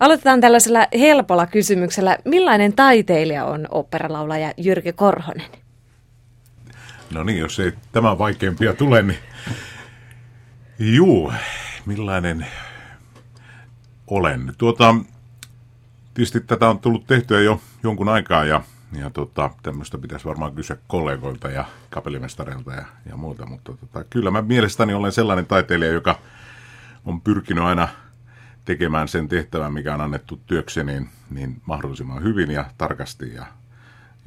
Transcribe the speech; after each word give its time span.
Aloitetaan 0.00 0.40
tällaisella 0.40 0.86
helpolla 0.98 1.46
kysymyksellä. 1.46 2.18
Millainen 2.24 2.72
taiteilija 2.72 3.44
on 3.44 3.66
operalaulaja 3.70 4.52
Jyrki 4.56 4.92
Korhonen? 4.92 5.50
No 7.14 7.24
niin, 7.24 7.38
jos 7.38 7.60
ei 7.60 7.72
tämä 7.92 8.18
vaikeampia 8.18 8.74
tule, 8.74 9.02
niin 9.02 9.18
juu, 10.78 11.32
millainen 11.86 12.46
olen. 14.06 14.52
Tuota, 14.58 14.94
tietysti 16.14 16.40
tätä 16.40 16.68
on 16.68 16.78
tullut 16.78 17.06
tehtyä 17.06 17.40
jo 17.40 17.60
jonkun 17.82 18.08
aikaa 18.08 18.44
ja, 18.44 18.62
ja 18.98 19.10
tota, 19.10 19.50
tämmöistä 19.62 19.98
pitäisi 19.98 20.24
varmaan 20.24 20.54
kysyä 20.54 20.76
kollegoilta 20.86 21.50
ja 21.50 21.64
kapellimestareilta 21.90 22.72
ja, 22.72 22.84
ja 23.08 23.16
muuta, 23.16 23.46
mutta 23.46 23.72
tota, 23.72 24.04
kyllä 24.04 24.30
mä 24.30 24.42
mielestäni 24.42 24.94
olen 24.94 25.12
sellainen 25.12 25.46
taiteilija, 25.46 25.92
joka 25.92 26.18
on 27.04 27.20
pyrkinyt 27.20 27.64
aina 27.64 27.88
tekemään 28.64 29.08
sen 29.08 29.28
tehtävän, 29.28 29.72
mikä 29.72 29.94
on 29.94 30.00
annettu 30.00 30.40
työkseni, 30.46 30.92
niin, 30.92 31.08
niin 31.30 31.62
mahdollisimman 31.66 32.22
hyvin 32.22 32.50
ja 32.50 32.70
tarkasti, 32.78 33.34
ja, 33.34 33.46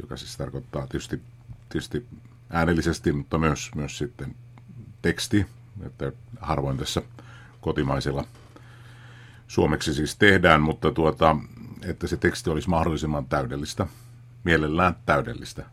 joka 0.02 0.18
siis 0.18 0.38
tarkoittaa 0.38 0.88
tietysti, 0.88 1.22
tietysti 1.70 2.05
äänellisesti, 2.50 3.12
mutta 3.12 3.38
myös, 3.38 3.72
myös 3.76 3.98
sitten 3.98 4.36
teksti, 5.02 5.46
että 5.86 6.12
harvoin 6.40 6.77
tässä 6.77 7.02
kotimaisella 7.62 8.26
suomeksi 9.48 9.94
siis 9.94 10.16
tehdään, 10.16 10.62
mutta 10.62 10.91
tuota, 10.91 11.36
että 11.82 12.08
se 12.08 12.18
teksti 12.18 12.49
olisi 12.49 12.70
mahdollisimman 12.70 13.26
täydellistä, 13.26 13.88
mielellään 14.44 14.96
täydellistä. 15.05 15.66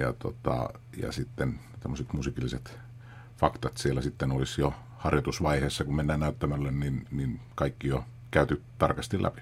Ja, 0.00 0.12
tota, 0.12 0.70
ja 0.96 1.12
sitten 1.12 1.60
tämmöiset 1.80 2.12
musiikilliset 2.12 2.78
faktat 3.36 3.76
siellä 3.76 4.02
sitten 4.02 4.32
olisi 4.32 4.60
jo 4.60 4.74
harjoitusvaiheessa, 5.04 5.84
kun 5.84 5.96
mennään 5.96 6.20
näyttämälle, 6.20 6.70
niin, 6.70 7.06
niin 7.10 7.40
kaikki 7.54 7.88
jo 7.88 8.04
käyty 8.30 8.62
tarkasti 8.78 9.22
läpi. 9.22 9.40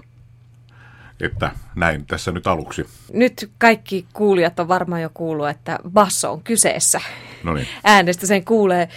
Että 1.21 1.51
näin 1.75 2.07
tässä 2.07 2.33
nyt 2.33 2.47
aluksi. 2.47 2.87
Nyt 3.13 3.51
kaikki 3.59 4.07
kuulijat 4.13 4.61
on 4.61 4.69
varmaan 4.69 5.03
jo 5.03 5.11
kuullut, 5.15 5.49
että 5.49 5.79
basso 5.91 6.33
on 6.33 6.43
kyseessä. 6.43 7.01
No 7.45 7.55
niin. 7.55 7.67
Äänestä 7.85 8.27
sen 8.27 8.45
kuulee. 8.45 8.89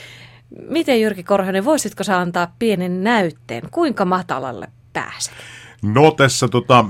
Miten 0.70 1.02
Jyrki 1.02 1.23
Korhonen, 1.23 1.66
voisitko 1.66 2.03
sä 2.03 2.20
antaa 2.20 2.53
pienen 2.59 3.03
näytteen? 3.03 3.64
Kuinka 3.72 4.06
matalalle 4.06 4.68
pääset? 4.94 5.34
No 5.81 6.12
tässä 6.12 6.47
tota, 6.47 6.86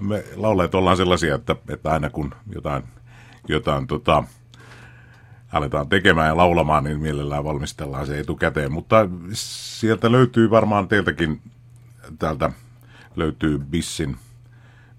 me 0.00 0.24
laulajat 0.36 0.74
ollaan 0.74 0.96
sellaisia, 0.96 1.34
että, 1.34 1.56
että 1.68 1.90
aina 1.90 2.10
kun 2.10 2.34
jotain, 2.54 2.82
jotain 3.48 3.86
tota, 3.86 4.24
aletaan 5.52 5.88
tekemään 5.88 6.28
ja 6.28 6.36
laulamaan, 6.36 6.84
niin 6.84 7.00
mielellään 7.00 7.44
valmistellaan 7.44 8.06
se 8.06 8.18
etukäteen. 8.18 8.72
Mutta 8.72 9.08
sieltä 9.32 10.12
löytyy 10.12 10.50
varmaan 10.50 10.88
teiltäkin, 10.88 11.40
täältä 12.18 12.52
löytyy 13.16 13.58
Bissin, 13.58 14.16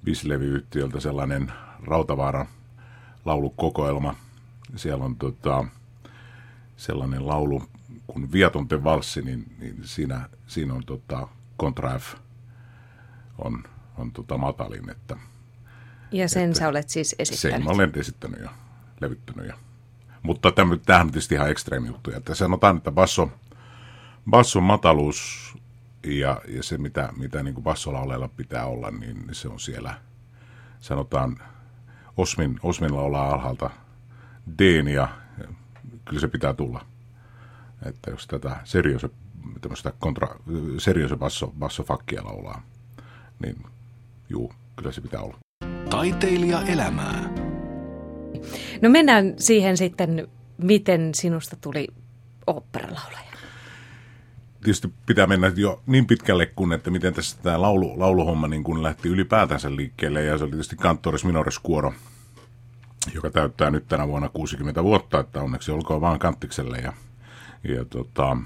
Bislevy-yhtiöltä 0.06 1.00
sellainen 1.00 1.52
Rautavaaran 1.84 2.48
laulukokoelma. 3.26 4.16
Siellä 4.76 5.06
on 5.06 5.16
tota, 5.16 5.66
sellainen 6.78 7.28
laulu 7.28 7.64
kuin 8.08 8.32
Viatonte 8.32 8.84
valssi, 8.84 9.22
niin, 9.22 9.56
niin 9.60 9.78
siinä, 9.84 10.30
siinä 10.48 10.74
on 10.74 10.84
tota, 10.86 11.28
Contra 11.60 12.00
F 12.00 12.14
on, 13.38 13.64
on 13.98 14.12
tota 14.12 14.38
matalin. 14.38 14.90
Että, 14.90 15.18
ja 16.12 16.30
sen 16.30 16.44
että, 16.50 16.60
sä 16.60 16.68
olet 16.68 16.90
siis 16.90 17.16
esittänyt? 17.20 17.64
Sen 17.64 17.76
olen 17.76 17.92
esittänyt 17.96 18.42
ja 18.42 18.50
levyttänyt 19.02 19.48
ja 19.48 19.58
mutta 20.24 20.52
tämähän 20.52 21.08
on 21.08 21.12
tietysti 21.12 21.36
ihan 21.36 21.50
ekstreemi 21.50 21.88
juttu. 21.88 22.12
Että 22.16 22.36
sanotaan, 22.36 22.78
että 22.78 22.92
basso, 22.92 23.32
basson 24.30 24.64
mataluus 24.64 25.54
ja, 26.04 26.42
ja 26.48 26.64
se, 26.64 26.78
mitä, 26.78 27.10
mitä 27.18 27.44
niin 27.44 27.54
kuin 27.54 27.64
bassolauleilla 27.64 28.28
pitää 28.28 28.66
olla, 28.66 28.92
niin 28.92 29.28
se 29.32 29.48
on 29.48 29.60
siellä, 29.60 29.94
sanotaan, 30.80 31.40
Osmin, 32.18 32.60
Osminilla 32.64 33.02
ollaan 33.02 33.34
alhaalta 33.34 33.70
D, 34.60 34.88
ja 34.94 35.08
kyllä 36.06 36.22
se 36.22 36.28
pitää 36.28 36.54
tulla. 36.54 36.86
Että 37.86 38.12
jos 38.12 38.28
tätä 38.28 38.58
seriose, 38.64 39.10
tämmöistä 39.62 39.94
kontra, 40.00 40.28
seriose 40.78 41.16
basso, 41.16 41.54
bassofakkia 41.60 42.24
laulaa, 42.24 42.62
niin 43.44 43.64
juu, 44.30 44.54
kyllä 44.76 44.92
se 44.92 45.02
pitää 45.02 45.22
olla. 45.22 45.38
Taiteilija 45.90 46.62
elämää. 46.62 47.43
No 48.82 48.90
mennään 48.90 49.34
siihen 49.38 49.78
sitten, 49.78 50.28
miten 50.58 51.16
sinusta 51.16 51.56
tuli 51.62 51.88
oopperalaulaja. 52.48 53.34
Tietysti 54.64 54.94
pitää 55.06 55.28
mennä 55.28 55.52
jo 55.56 55.82
niin 55.86 56.06
pitkälle 56.06 56.46
kuin, 56.46 56.74
että 56.74 56.92
miten 56.92 57.14
tässä 57.14 57.38
tämä 57.44 57.62
laulu, 57.62 58.00
lauluhomma 58.00 58.48
niin 58.48 58.64
kun 58.64 58.84
lähti 58.84 59.10
ylipäätänsä 59.10 59.76
liikkeelle. 59.76 60.24
Ja 60.24 60.38
se 60.38 60.44
oli 60.44 60.52
tietysti 60.52 60.76
Kanttoris 60.76 61.26
Minores 61.26 61.60
Kuoro, 61.60 61.94
joka 63.14 63.30
täyttää 63.30 63.70
nyt 63.70 63.88
tänä 63.88 64.08
vuonna 64.08 64.30
60 64.30 64.84
vuotta, 64.84 65.20
että 65.20 65.42
onneksi 65.42 65.72
olkoon 65.72 66.02
vaan 66.02 66.20
Kanttikselle. 66.20 66.78
Ja, 66.78 66.94
ja 67.64 67.86
tota, 67.86 68.38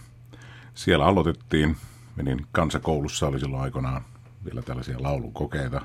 siellä 0.73 1.05
aloitettiin, 1.05 1.75
menin 2.15 2.45
kansakoulussa, 2.51 3.27
oli 3.27 3.39
silloin 3.39 3.63
aikoinaan 3.63 4.01
vielä 4.45 4.61
tällaisia 4.61 4.97
laulukokeita. 4.99 5.81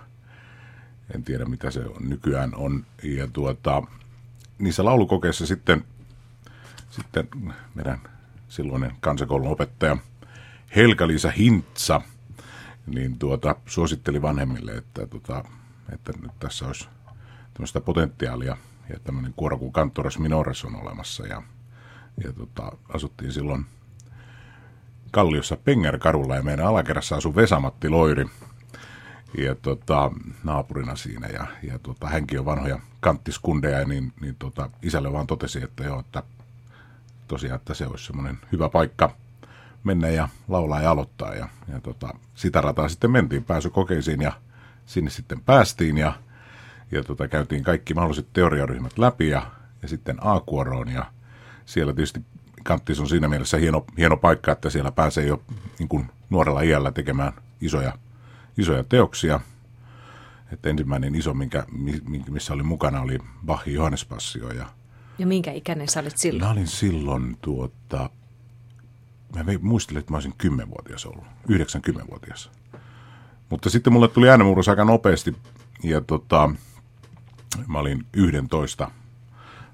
En 1.15 1.25
tiedä, 1.25 1.45
mitä 1.45 1.71
se 1.71 1.81
on, 1.81 2.09
nykyään 2.09 2.55
on. 2.55 2.87
Ja 3.03 3.29
tuota, 3.33 3.83
niissä 4.59 4.85
laulukokeissa 4.85 5.47
sitten, 5.47 5.85
sitten 6.91 7.29
meidän 7.75 8.01
silloinen 8.49 8.93
kansakoulun 9.01 9.53
opettaja 9.53 9.97
Helka-Liisa 10.77 11.31
Hintsa 11.31 12.01
niin 12.87 13.19
tuota, 13.19 13.57
suositteli 13.67 14.23
vanhemmille, 14.23 14.73
että, 14.73 15.07
tuota, 15.07 15.45
että 15.93 16.13
nyt 16.23 16.33
tässä 16.39 16.67
olisi 16.67 16.89
tämmöistä 17.55 17.81
potentiaalia 17.81 18.57
ja 18.89 18.99
tämmöinen 19.05 19.35
kuoro 19.37 19.59
kuin 19.59 19.73
Cantores 19.73 20.19
Minores 20.19 20.65
on 20.65 20.77
olemassa 20.77 21.27
ja, 21.27 21.43
ja 22.25 22.33
tuota, 22.33 22.73
asuttiin 22.89 23.33
silloin 23.33 23.67
Kalliossa 25.11 25.57
Pengerkadulla 25.57 26.37
ja 26.37 26.43
meidän 26.43 26.67
alakerrassa 26.67 27.17
asui 27.17 27.35
Vesamatti 27.35 27.89
Loiri– 27.89 28.27
ja 29.39 29.55
tota, 29.55 30.11
naapurina 30.45 30.97
siinä. 30.97 31.27
Ja, 31.27 31.47
ja 31.63 31.79
tota, 31.79 32.07
hänkin 32.09 32.39
on 32.39 32.45
vanhoja 32.45 32.79
kanttiskundeja, 33.01 33.85
niin, 33.85 34.13
niin 34.21 34.37
tota, 34.39 34.71
isälle 34.83 35.13
vaan 35.13 35.27
totesi, 35.27 35.63
että 35.65 35.85
joo, 35.85 36.01
että 36.01 36.23
tosiaan, 37.29 37.57
että 37.57 37.75
se 37.75 37.87
olisi 37.87 38.07
semmoinen 38.07 38.39
hyvä 38.53 38.69
paikka 38.69 39.15
mennä 39.85 40.09
ja 40.09 40.29
laulaa 40.49 40.83
ja 40.83 40.91
aloittaa. 40.91 41.35
Ja, 41.35 41.49
ja 41.73 41.81
tota, 41.81 42.15
sitä 42.35 42.61
rataa 42.61 42.89
sitten 42.89 43.11
mentiin 43.11 43.45
pääsykokeisiin 43.45 44.21
ja 44.21 44.33
sinne 44.87 45.11
sitten 45.11 45.41
päästiin 45.41 45.99
ja, 45.99 46.13
ja 46.91 47.03
tota, 47.03 47.29
käytiin 47.29 47.65
kaikki 47.65 47.95
mahdolliset 47.95 48.33
teoriaryhmät 48.33 48.99
läpi 48.99 49.29
ja, 49.29 49.51
ja 49.83 49.89
sitten 49.89 50.17
A-kuoroon 50.21 50.89
ja 50.89 51.07
siellä 51.67 51.93
tietysti 51.93 52.21
Kanttis 52.65 53.01
on 53.01 53.09
siinä 53.09 53.29
mielessä 53.29 53.57
hieno, 53.57 53.85
hieno 53.99 54.17
paikka, 54.17 54.53
että 54.53 54.71
siellä 54.71 54.93
pääsee 54.93 55.27
jo 55.27 55.43
niin 55.79 55.89
kuin 55.89 56.11
nuorella 56.31 56.61
iällä 56.61 56.93
tekemään 56.93 57.33
isoja 57.61 57.93
isoja 58.59 58.85
teoksia. 58.85 59.41
Että 60.53 60.69
ensimmäinen 60.69 61.15
iso, 61.15 61.35
minkä, 61.35 61.67
missä 62.31 62.53
oli 62.53 62.63
mukana, 62.63 63.01
oli 63.01 63.19
Bachin 63.47 63.75
Johannespassio. 63.75 64.51
Ja, 64.51 64.67
ja 65.19 65.27
minkä 65.27 65.53
ikäinen 65.53 65.89
sä 65.89 66.01
olit 66.01 66.19
silloin? 66.19 66.45
Mä 66.45 66.51
olin 66.51 66.67
silloin 66.67 67.37
tuota, 67.41 68.11
mä 69.37 69.45
muistelin, 69.61 69.99
että 69.99 70.13
mä 70.13 70.17
olisin 70.17 70.35
10-vuotias 70.47 71.07
ollut, 71.07 71.25
90-vuotias. 71.51 72.51
Mutta 73.51 73.71
sitten 73.71 73.93
mulle 73.93 74.09
tuli 74.09 74.29
äänenmurros 74.29 74.69
aika 74.69 74.85
nopeasti 74.85 75.37
ja 75.83 76.01
tota, 76.01 76.51
mä 77.67 77.79
olin 77.79 78.07
11. 78.13 78.91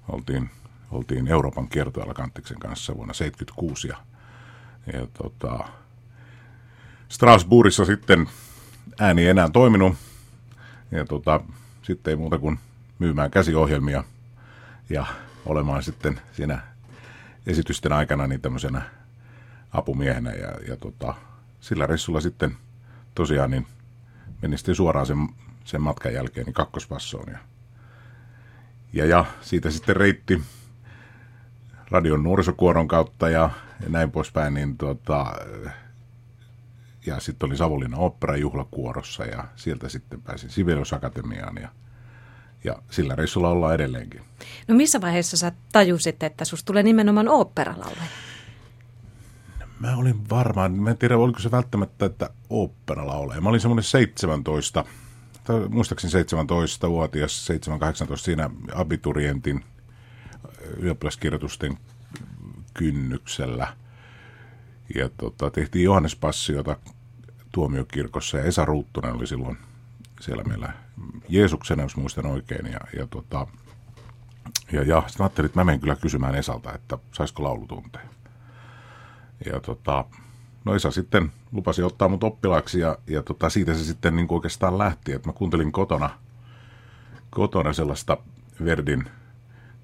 Oltiin, 0.09 0.51
oltiin 0.91 1.29
Euroopan 1.29 1.69
kiertoilla 1.69 2.15
Kantiksen 2.15 2.59
kanssa 2.59 2.97
vuonna 2.97 3.15
76 3.15 3.89
ja, 3.89 3.97
ja 4.93 5.07
tota, 5.07 5.69
Strasbourgissa 7.09 7.85
sitten 7.85 8.29
ääni 8.99 9.23
ei 9.23 9.29
enää 9.29 9.49
toiminut. 9.53 9.97
Ja 10.91 11.05
tota, 11.05 11.41
sitten 11.83 12.11
ei 12.11 12.17
muuta 12.17 12.39
kuin 12.39 12.59
myymään 12.99 13.31
käsiohjelmia 13.31 14.05
ja 14.91 15.07
olemaan 15.47 15.83
sitten 15.83 16.21
siinä 16.33 16.61
esitysten 17.47 17.93
aikana 17.93 18.27
niin 18.27 18.41
tämmöisenä 18.41 18.83
apumiehenä. 19.73 20.33
Ja, 20.33 20.49
ja 20.69 20.77
tota, 20.77 21.15
sillä 21.61 21.87
reissulla 21.87 22.21
sitten 22.21 22.57
tosiaan 23.15 23.51
niin 23.51 23.67
menin 24.43 24.59
sitten 24.59 24.75
suoraan 24.75 25.07
sen, 25.07 25.29
sen 25.65 25.83
matkan 25.83 26.15
jälkeen 26.15 26.45
niin 26.45 26.55
kakkospassoon. 26.55 27.33
Ja, 27.33 27.39
ja, 28.93 29.07
ja 29.07 29.25
siitä 29.41 29.71
sitten 29.71 29.97
reitti 29.97 30.43
radion 31.91 32.23
nuorisokuoron 32.23 32.89
kautta 32.89 33.29
ja, 33.29 33.51
ja 33.83 33.89
näin 33.89 34.11
poispäin, 34.11 34.55
niin 34.55 34.77
tota, 34.77 35.35
ja 37.09 37.21
sitten 37.21 37.47
oli 37.47 37.57
Savonlinnan 37.57 38.01
operajuhlakuorossa 38.01 39.25
ja 39.25 39.45
sieltä 39.57 39.89
sitten 39.89 40.23
pääsin 40.23 40.51
Sibelius 40.51 40.93
Akatemiaan 40.93 41.57
ja, 41.63 41.69
ja 42.65 42.83
sillä 42.91 43.15
reissulla 43.15 43.49
ollaan 43.49 43.75
edelleenkin. 43.75 44.21
No 44.69 44.75
missä 44.75 45.01
vaiheessa 45.01 45.37
sä 45.37 45.53
tajusit, 45.73 46.23
että 46.23 46.45
susta 46.45 46.67
tulee 46.67 46.83
nimenomaan 46.83 47.29
oopperalaulaja? 47.29 48.11
Mä 49.81 49.97
olin 49.97 50.31
varmaan, 50.31 50.73
mä 50.73 50.91
en 50.91 50.99
tiedä 50.99 51.19
oliko 51.19 51.39
se 51.39 51.51
välttämättä, 51.51 52.07
että 52.07 52.31
oopperalla 52.51 53.15
ole. 53.15 53.41
Mä 53.41 53.49
olin 53.49 53.61
semmoinen 53.61 53.85
17, 53.85 54.85
tai 55.45 55.69
muistaakseni 55.69 56.23
17-vuotias, 56.23 57.49
7-18 58.13 58.17
siinä 58.17 58.51
abiturientin 58.75 59.65
ylioppilaskirjoitusten 60.77 61.79
kynnyksellä. 62.75 63.77
Ja 64.95 65.09
tota, 65.09 65.51
tehtiin 65.51 65.85
Johannes 65.85 66.17
Passiota 66.17 66.77
tuomiokirkossa 67.53 68.39
ja 68.39 68.45
Esa 68.45 68.65
Ruuttunen 68.65 69.13
oli 69.13 69.27
silloin 69.27 69.59
siellä 70.21 70.45
meillä 70.45 70.73
Jeesuksena, 71.29 71.83
jos 71.83 71.97
muistan 71.97 72.27
oikein. 72.27 72.67
Ja, 72.67 72.81
ja, 72.97 73.07
tota, 73.07 73.47
ja, 74.73 74.83
ja 74.83 75.03
sitten 75.07 75.25
ajattelin, 75.25 75.47
että 75.47 75.61
mä 75.61 75.65
menen 75.65 75.81
kyllä 75.81 75.97
kysymään 75.97 76.35
Esalta, 76.35 76.75
että 76.75 76.99
saisiko 77.13 77.43
laulutunteja. 77.43 78.09
Ja 79.53 79.61
tota, 79.61 80.05
no 80.65 80.75
Esa 80.75 80.91
sitten 80.91 81.33
lupasi 81.53 81.83
ottaa 81.83 82.09
mut 82.09 82.25
oppilaaksi 82.25 82.81
ja, 82.81 82.99
ja 83.07 83.23
tota, 83.23 83.51
siitä 83.51 83.75
se 83.75 83.85
sitten 83.85 84.17
niin 84.17 84.27
oikeastaan 84.31 84.79
lähti, 84.79 85.13
että 85.13 85.29
mä 85.29 85.33
kuuntelin 85.33 85.73
kotona, 85.73 86.11
kotona 87.31 87.73
sellaista 87.73 88.17
Verdin 88.65 89.11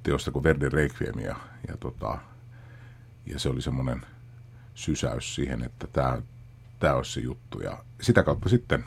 teosta 0.02 0.30
kuin 0.30 0.42
Verdin 0.42 0.72
Requiem 0.72 1.18
ja, 1.18 1.36
ja, 1.68 1.76
tota, 1.76 2.18
ja 3.26 3.38
se 3.38 3.48
oli 3.48 3.62
semmoinen 3.62 4.06
sysäys 4.74 5.34
siihen, 5.34 5.62
että 5.62 5.86
tämä, 5.86 6.22
tämä 6.78 6.94
olisi 6.94 7.12
se 7.12 7.20
juttu. 7.20 7.60
Ja 7.60 7.84
sitä 8.00 8.22
kautta 8.22 8.48
sitten 8.48 8.84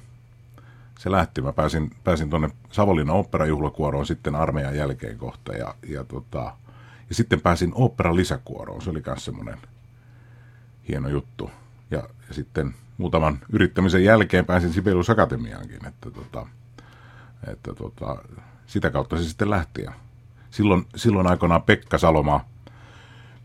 se 0.99 1.11
lähti. 1.11 1.41
Mä 1.41 1.53
pääsin, 1.53 1.91
pääsin 2.03 2.29
tuonne 2.29 2.49
Savonlinnan 2.71 3.15
oopperajuhlakuoroon 3.15 4.05
sitten 4.05 4.35
armeijan 4.35 4.75
jälkeen 4.75 5.17
kohta 5.17 5.53
ja, 5.53 5.75
ja, 5.87 6.03
tota, 6.03 6.55
ja 7.09 7.15
sitten 7.15 7.41
pääsin 7.41 7.71
oopperan 7.75 8.15
lisäkuoroon. 8.15 8.81
Se 8.81 8.89
oli 8.89 9.03
myös 9.05 9.25
semmoinen 9.25 9.57
hieno 10.87 11.09
juttu. 11.09 11.51
Ja, 11.91 11.97
ja 12.27 12.33
sitten 12.33 12.75
muutaman 12.97 13.39
yrittämisen 13.49 14.03
jälkeen 14.03 14.45
pääsin 14.45 14.73
Sibelius 14.73 15.09
Akatemiaankin, 15.09 15.85
että, 15.87 16.11
tota, 16.11 16.47
että 17.47 17.73
tota, 17.73 18.17
sitä 18.65 18.89
kautta 18.89 19.17
se 19.17 19.23
sitten 19.23 19.49
lähti. 19.49 19.81
Ja 19.81 19.93
silloin, 20.51 20.85
silloin 20.95 21.27
aikoinaan 21.27 21.63
Pekka 21.63 21.97
Saloma 21.97 22.45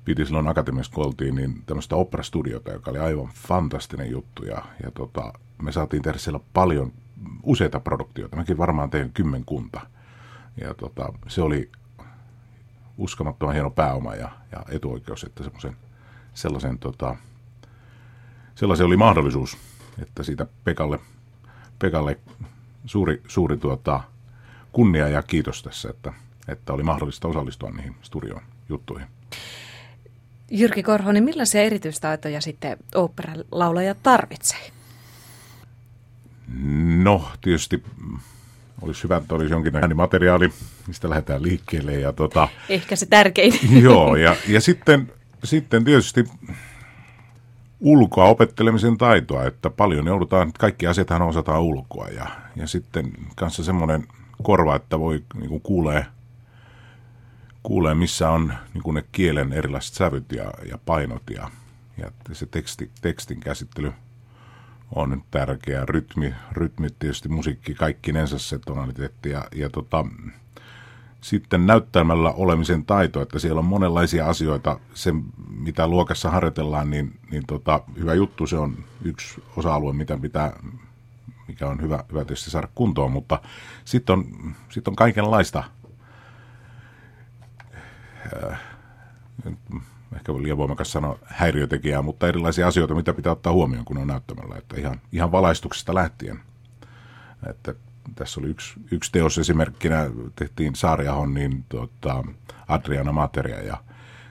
piti 0.05 0.25
silloin 0.25 0.49
akatemiassa, 0.49 0.93
kun 0.93 1.07
oltiin, 1.07 1.35
niin 1.35 1.63
tämmöistä 1.67 1.97
operastudiota, 1.97 2.73
joka 2.73 2.91
oli 2.91 2.99
aivan 2.99 3.29
fantastinen 3.35 4.11
juttu. 4.11 4.45
Ja, 4.45 4.63
ja 4.83 4.91
tota, 4.91 5.33
me 5.63 5.73
saatiin 5.73 6.03
tehdä 6.03 6.19
siellä 6.19 6.41
paljon, 6.53 6.93
useita 7.43 7.81
produktioita. 7.81 8.37
Mäkin 8.37 8.59
varmaan 8.59 8.91
tein 8.91 9.13
kymmenkunta. 9.13 9.81
Ja 10.61 10.75
tota, 10.75 11.13
se 11.27 11.43
oli 11.43 11.71
uskomattoman 12.99 13.55
hieno 13.55 13.71
pääoma 13.71 14.15
ja, 14.15 14.31
ja 14.53 14.65
etuoikeus, 14.69 15.25
että 15.25 15.45
semmoisen, 15.45 15.77
sellaisen, 16.35 16.79
tota, 16.79 17.17
sellaisen 18.55 18.87
oli 18.87 18.97
mahdollisuus, 18.97 19.59
että 20.03 20.23
siitä 20.23 20.47
Pekalle, 20.65 21.01
Pekalle 21.79 22.19
suuri, 22.87 23.23
suuri 23.29 23.57
tuota, 23.57 24.01
kunnia 24.73 25.09
ja 25.09 25.23
kiitos 25.23 25.63
tässä, 25.63 25.91
että, 25.91 26.13
että 26.49 26.73
oli 26.73 26.83
mahdollista 26.83 27.29
osallistua 27.29 27.71
niihin 27.71 27.97
studion 28.03 28.43
juttuihin. 28.69 29.09
Jyrki 30.55 30.83
Korhonen, 30.83 31.25
millaisia 31.25 31.63
erityistaitoja 31.63 32.41
sitten 32.41 32.77
oopperalaulaja 32.95 33.95
tarvitsee? 34.03 34.71
No, 37.03 37.29
tietysti 37.41 37.83
olisi 38.83 39.03
hyvä, 39.05 39.17
että 39.17 39.35
olisi 39.35 39.53
jonkinlainen 39.53 39.97
materiaali, 39.97 40.53
mistä 40.87 41.11
lähdetään 41.11 41.43
liikkeelle. 41.43 41.93
Ja 41.93 42.13
tota, 42.13 42.49
Ehkä 42.69 42.97
se 42.97 43.07
tärkein. 43.07 43.55
Joo, 43.83 44.17
ja, 44.17 44.37
ja 44.49 44.61
sitten, 44.61 45.13
sitten 45.45 45.85
tietysti 45.85 46.25
ulkoa 47.81 48.25
opettelemisen 48.25 48.99
taitoa, 48.99 49.45
että 49.45 49.71
paljon 49.71 50.07
joudutaan, 50.07 50.53
kaikki 50.59 50.87
asiathan 50.87 51.23
osataan 51.23 51.63
ulkoa 51.63 52.09
ja, 52.09 52.27
ja 52.57 52.67
sitten 52.67 53.13
kanssa 53.37 53.65
semmoinen 53.65 54.07
korva, 54.43 54.77
että 54.77 55.01
voi 55.01 55.23
niin 55.35 55.49
kuin 55.49 55.63
kuulee, 55.63 56.07
kuulee, 57.63 57.95
missä 57.95 58.31
on 58.31 58.55
niin 58.75 58.95
ne 58.95 59.05
kielen 59.13 59.53
erilaiset 59.53 59.95
sävyt 59.95 60.33
ja, 60.33 60.53
ja 60.71 60.79
painot 60.87 61.23
ja, 61.31 61.51
ja 61.97 62.11
se 62.33 62.47
teksti, 62.47 62.91
tekstin 63.01 63.41
käsittely 63.41 63.93
on 64.95 65.25
tärkeä. 65.31 65.87
Rytmi, 65.87 66.35
rytmi 66.53 66.89
tietysti 66.99 67.29
musiikki, 67.29 67.75
kaikkinensa 67.75 68.39
se 68.39 68.59
tonaliteetti 68.59 69.31
ja, 69.31 69.45
ja 69.55 69.71
tota, 69.71 70.05
sitten 71.21 71.67
näyttämällä 71.67 72.31
olemisen 72.31 72.85
taito, 72.85 73.23
että 73.23 73.39
siellä 73.39 73.59
on 73.59 73.65
monenlaisia 73.65 74.29
asioita, 74.29 74.81
se 74.95 75.13
mitä 75.49 75.89
luokassa 75.89 76.31
harjoitellaan, 76.31 76.91
niin, 76.91 77.19
niin 77.31 77.43
tota, 77.47 77.81
hyvä 77.99 78.15
juttu, 78.15 78.47
se 78.47 78.57
on 78.57 78.77
yksi 79.05 79.43
osa-alue, 79.57 79.93
mitä 79.93 80.19
pitää, 80.19 80.53
mikä 81.49 81.69
on 81.69 81.81
hyvä, 81.81 82.05
hyvä 82.13 82.25
tietysti 82.25 82.51
saada 82.51 82.69
kuntoon, 82.75 83.13
mutta 83.13 83.43
sitten 83.85 84.13
on, 84.13 84.25
sit 84.69 84.89
on 84.89 84.97
kaikenlaista, 84.97 85.65
ehkä 90.17 90.33
liian 90.33 90.59
voimakas 90.59 90.93
sanoa 90.93 91.19
häiriötekijää, 91.25 92.03
mutta 92.03 92.29
erilaisia 92.29 92.69
asioita, 92.69 92.95
mitä 92.95 93.15
pitää 93.15 93.33
ottaa 93.33 93.53
huomioon, 93.53 93.85
kun 93.85 93.99
on 93.99 94.07
näyttämällä, 94.07 94.57
että 94.57 94.77
ihan, 94.81 95.01
ihan 95.13 95.33
valaistuksesta 95.33 95.95
lähtien, 95.95 96.41
että 97.51 97.75
tässä 98.15 98.41
oli 98.41 98.49
yksi, 98.49 98.75
yksi 98.91 99.13
teos 99.13 99.39
esimerkkinä, 99.39 100.11
tehtiin 100.37 100.75
Saariahon, 100.75 101.35
niin 101.35 101.65
tota, 101.69 102.25
Adriana 102.69 103.13
Materia 103.13 103.63
ja 103.63 103.77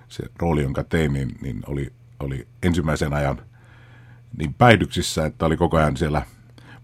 se 0.07 0.23
rooli, 0.39 0.63
jonka 0.63 0.83
tein, 0.83 1.13
niin, 1.13 1.37
niin 1.41 1.63
oli, 1.67 1.93
oli 2.19 2.47
ensimmäisen 2.63 3.13
ajan 3.13 3.41
niin 4.37 4.53
päihdyksissä, 4.53 5.25
että 5.25 5.45
oli 5.45 5.57
koko 5.57 5.77
ajan 5.77 5.97
siellä 5.97 6.21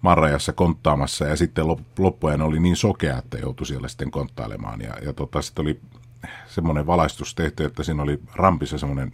marrajassa 0.02 0.54
konttaamassa. 0.54 1.26
Ja 1.26 1.36
sitten 1.36 1.66
loppujen 2.00 2.42
oli 2.42 2.60
niin 2.60 2.76
sokea, 2.76 3.18
että 3.18 3.38
joutui 3.38 3.68
siellä 3.68 3.88
sitten 3.88 4.12
konttailemaan. 4.12 4.82
Ja, 4.82 4.94
ja 5.02 5.14
tota, 5.14 5.42
sitten 5.42 5.64
oli 5.64 5.80
semmoinen 6.48 6.88
valaistus 6.88 7.36
tehty, 7.36 7.66
että 7.66 7.84
siinä 7.84 8.04
oli 8.04 8.20
rampissa 8.36 8.78
semmoinen 8.78 9.12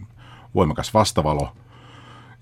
voimakas 0.54 0.94
vastavalo– 0.94 1.52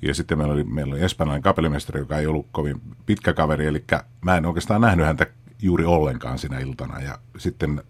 ja 0.03 0.15
sitten 0.15 0.39
meillä 0.39 0.55
oli, 0.55 0.65
meillä 0.65 0.95
oli 0.95 1.03
espanjalainen 1.03 1.43
kapellimestari, 1.43 2.01
joka 2.01 2.19
ei 2.19 2.27
ollut 2.27 2.47
kovin 2.53 2.81
pitkä 3.07 3.33
kaveri, 3.33 3.67
eli 3.67 3.85
mä 4.25 4.37
en 4.37 4.47
oikeastaan 4.47 4.81
nähnyt 4.81 5.07
häntä 5.07 5.27
juuri 5.63 5.85
ollenkaan 5.85 6.39
sinä 6.39 6.59
iltana. 6.59 7.01
Ja 7.01 7.19
sitten 7.39 7.83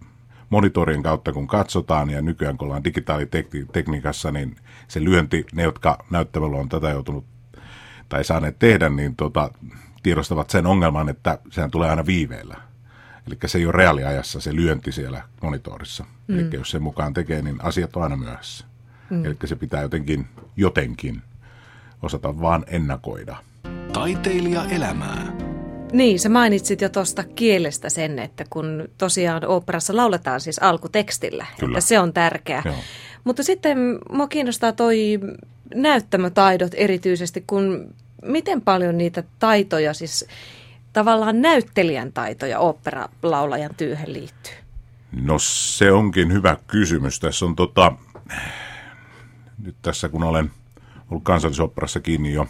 monitorien 0.50 1.02
kautta 1.02 1.32
kun 1.32 1.46
katsotaan 1.46 2.10
ja 2.10 2.22
nykyään 2.22 2.58
kun 2.58 2.66
ollaan 2.66 2.84
digitaalitekniikassa, 2.84 4.30
niin 4.30 4.56
se 4.88 5.04
lyönti, 5.04 5.46
ne 5.52 5.62
jotka 5.62 6.04
näyttämällä 6.10 6.56
on 6.56 6.68
tätä 6.68 6.90
joutunut 6.90 7.24
tai 8.08 8.24
saaneet 8.24 8.58
tehdä, 8.58 8.88
niin 8.88 9.16
tota, 9.16 9.50
tiedostavat 10.02 10.50
sen 10.50 10.66
ongelman, 10.66 11.08
että 11.08 11.38
sehän 11.50 11.70
tulee 11.70 11.90
aina 11.90 12.06
viiveellä. 12.06 12.56
Eli 13.26 13.38
se 13.46 13.58
ei 13.58 13.66
ole 13.66 13.72
reaaliajassa 13.72 14.40
se 14.40 14.56
lyönti 14.56 14.92
siellä 14.92 15.22
monitorissa. 15.42 16.04
Mm. 16.28 16.38
Eli 16.38 16.48
jos 16.52 16.70
sen 16.70 16.82
mukaan 16.82 17.14
tekee, 17.14 17.42
niin 17.42 17.56
asiat 17.62 17.96
on 17.96 18.02
aina 18.02 18.16
myöhässä. 18.16 18.64
Mm. 19.10 19.24
Eli 19.24 19.36
se 19.44 19.56
pitää 19.56 19.82
jotenkin, 19.82 20.26
jotenkin 20.56 21.22
osata 22.02 22.40
vaan 22.40 22.64
ennakoida. 22.66 23.36
Taiteilija 23.92 24.64
elämää. 24.64 25.36
Niin, 25.92 26.20
sä 26.20 26.28
mainitsit 26.28 26.80
jo 26.80 26.88
tuosta 26.88 27.24
kielestä 27.24 27.90
sen, 27.90 28.18
että 28.18 28.44
kun 28.50 28.88
tosiaan 28.98 29.44
oopperassa 29.46 29.96
lauletaan 29.96 30.40
siis 30.40 30.58
alkutekstillä, 30.58 31.46
Kyllä. 31.60 31.78
että 31.78 31.88
se 31.88 31.98
on 31.98 32.12
tärkeä. 32.12 32.62
Joo. 32.64 32.74
Mutta 33.24 33.42
sitten 33.42 33.78
mua 34.12 34.28
kiinnostaa 34.28 34.72
toi 34.72 35.20
näyttämötaidot 35.74 36.72
erityisesti, 36.74 37.44
kun 37.46 37.94
miten 38.24 38.60
paljon 38.60 38.98
niitä 38.98 39.22
taitoja, 39.38 39.94
siis 39.94 40.26
tavallaan 40.92 41.42
näyttelijän 41.42 42.12
taitoja 42.12 42.58
oopperalaulajan 42.58 43.74
työhön 43.76 44.12
liittyy? 44.12 44.54
No 45.12 45.38
se 45.38 45.92
onkin 45.92 46.32
hyvä 46.32 46.56
kysymys. 46.66 47.20
Tässä 47.20 47.44
on 47.44 47.56
tota, 47.56 47.92
nyt 49.58 49.76
tässä 49.82 50.08
kun 50.08 50.22
olen– 50.22 50.50
ollut 51.12 51.24
kansallisopperassa 51.24 52.00
kiinni 52.00 52.32
jo 52.32 52.46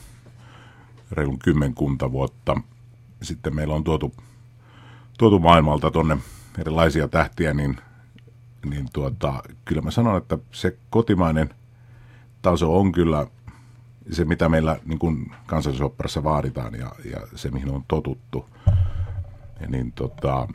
reilun 1.11 1.39
kymmenkunta 1.39 2.13
vuotta. 2.13 2.61
Sitten 3.23 3.55
meillä 3.55 3.75
on 3.75 3.85
tuotu, 3.85 4.15
tuotu 5.19 5.39
maailmalta 5.39 5.91
tuonne 5.91 6.19
erilaisia 6.59 7.09
tähtiä, 7.09 7.55
niin, 7.55 7.77
niin 8.65 8.89
tuota, 8.93 9.43
kyllä 9.65 9.83
mä 9.83 9.91
sanon, 9.91 10.17
että 10.17 10.39
se 10.53 10.77
kotimainen 10.91 11.55
taso 12.43 12.79
on 12.79 12.93
kyllä 12.93 13.27
se, 14.11 14.25
mitä 14.25 14.49
meillä 14.49 14.81
niin 14.85 14.99
kuin 14.99 15.33
kansallisopperassa 15.47 16.25
vaaditaan 16.25 16.75
ja, 16.75 16.93
ja 17.11 17.21
se, 17.35 17.51
mihin 17.51 17.71
on 17.71 17.85
totuttu. 17.89 18.49
Niin 19.69 19.93
tota, 19.93 20.49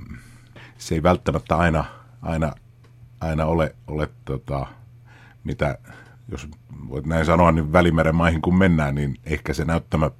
se 0.77 0.95
ei 0.95 1.03
välttämättä 1.03 1.57
aina, 1.57 1.85
aina, 2.21 2.51
aina 3.19 3.45
ole, 3.45 3.75
ole 3.87 4.09
tota, 4.25 4.65
mitä 5.43 5.77
jos 6.31 6.49
voit 6.89 7.05
näin 7.05 7.25
sanoa, 7.25 7.51
niin 7.51 7.73
Välimeren 7.73 8.15
maihin 8.15 8.41
kun 8.41 8.57
mennään, 8.57 8.95
niin 8.95 9.15
ehkä 9.23 9.53
se 9.53 9.65
näyttämä, 9.65 10.11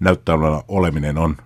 näyttämällä 0.00 0.62
oleminen 0.68 1.18
on, 1.18 1.36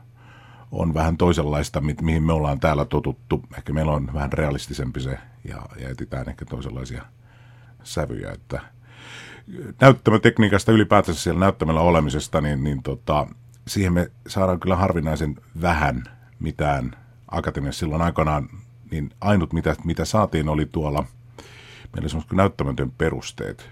on 0.73 0.95
vähän 0.95 1.17
toisenlaista, 1.17 1.81
mi- 1.81 1.97
mihin 2.03 2.23
me 2.23 2.33
ollaan 2.33 2.61
täällä 2.61 2.85
totuttu. 2.85 3.43
Ehkä 3.57 3.73
meillä 3.73 3.93
on 3.93 4.15
vähän 4.15 4.33
realistisempi 4.33 5.01
se 5.01 5.19
ja, 5.45 5.63
ja 5.81 5.89
etitään 5.89 6.29
ehkä 6.29 6.45
toisenlaisia 6.45 7.05
sävyjä. 7.83 8.33
Että 8.33 8.61
näyttämötekniikasta 9.81 10.73
ylipäätänsä 10.73 11.21
siellä 11.21 11.41
näyttämällä 11.41 11.81
olemisesta, 11.81 12.41
niin, 12.41 12.65
niin 12.65 12.83
tota, 12.83 13.27
siihen 13.67 13.93
me 13.93 14.11
saadaan 14.27 14.61
kyllä 14.61 14.77
harvinaisen 14.77 15.37
vähän 15.61 16.05
mitään 16.41 16.97
akatemiassa 17.29 17.79
silloin 17.79 18.03
aikanaan, 18.03 18.49
niin 18.91 19.11
ainut 19.21 19.53
mitä, 19.53 19.77
mitä 19.85 20.05
saatiin 20.05 20.49
oli 20.49 20.67
tuolla, 20.67 21.05
meillä 21.93 22.09
semmoiset 22.09 22.33
näyttämätön 22.33 22.91
perusteet. 22.91 23.71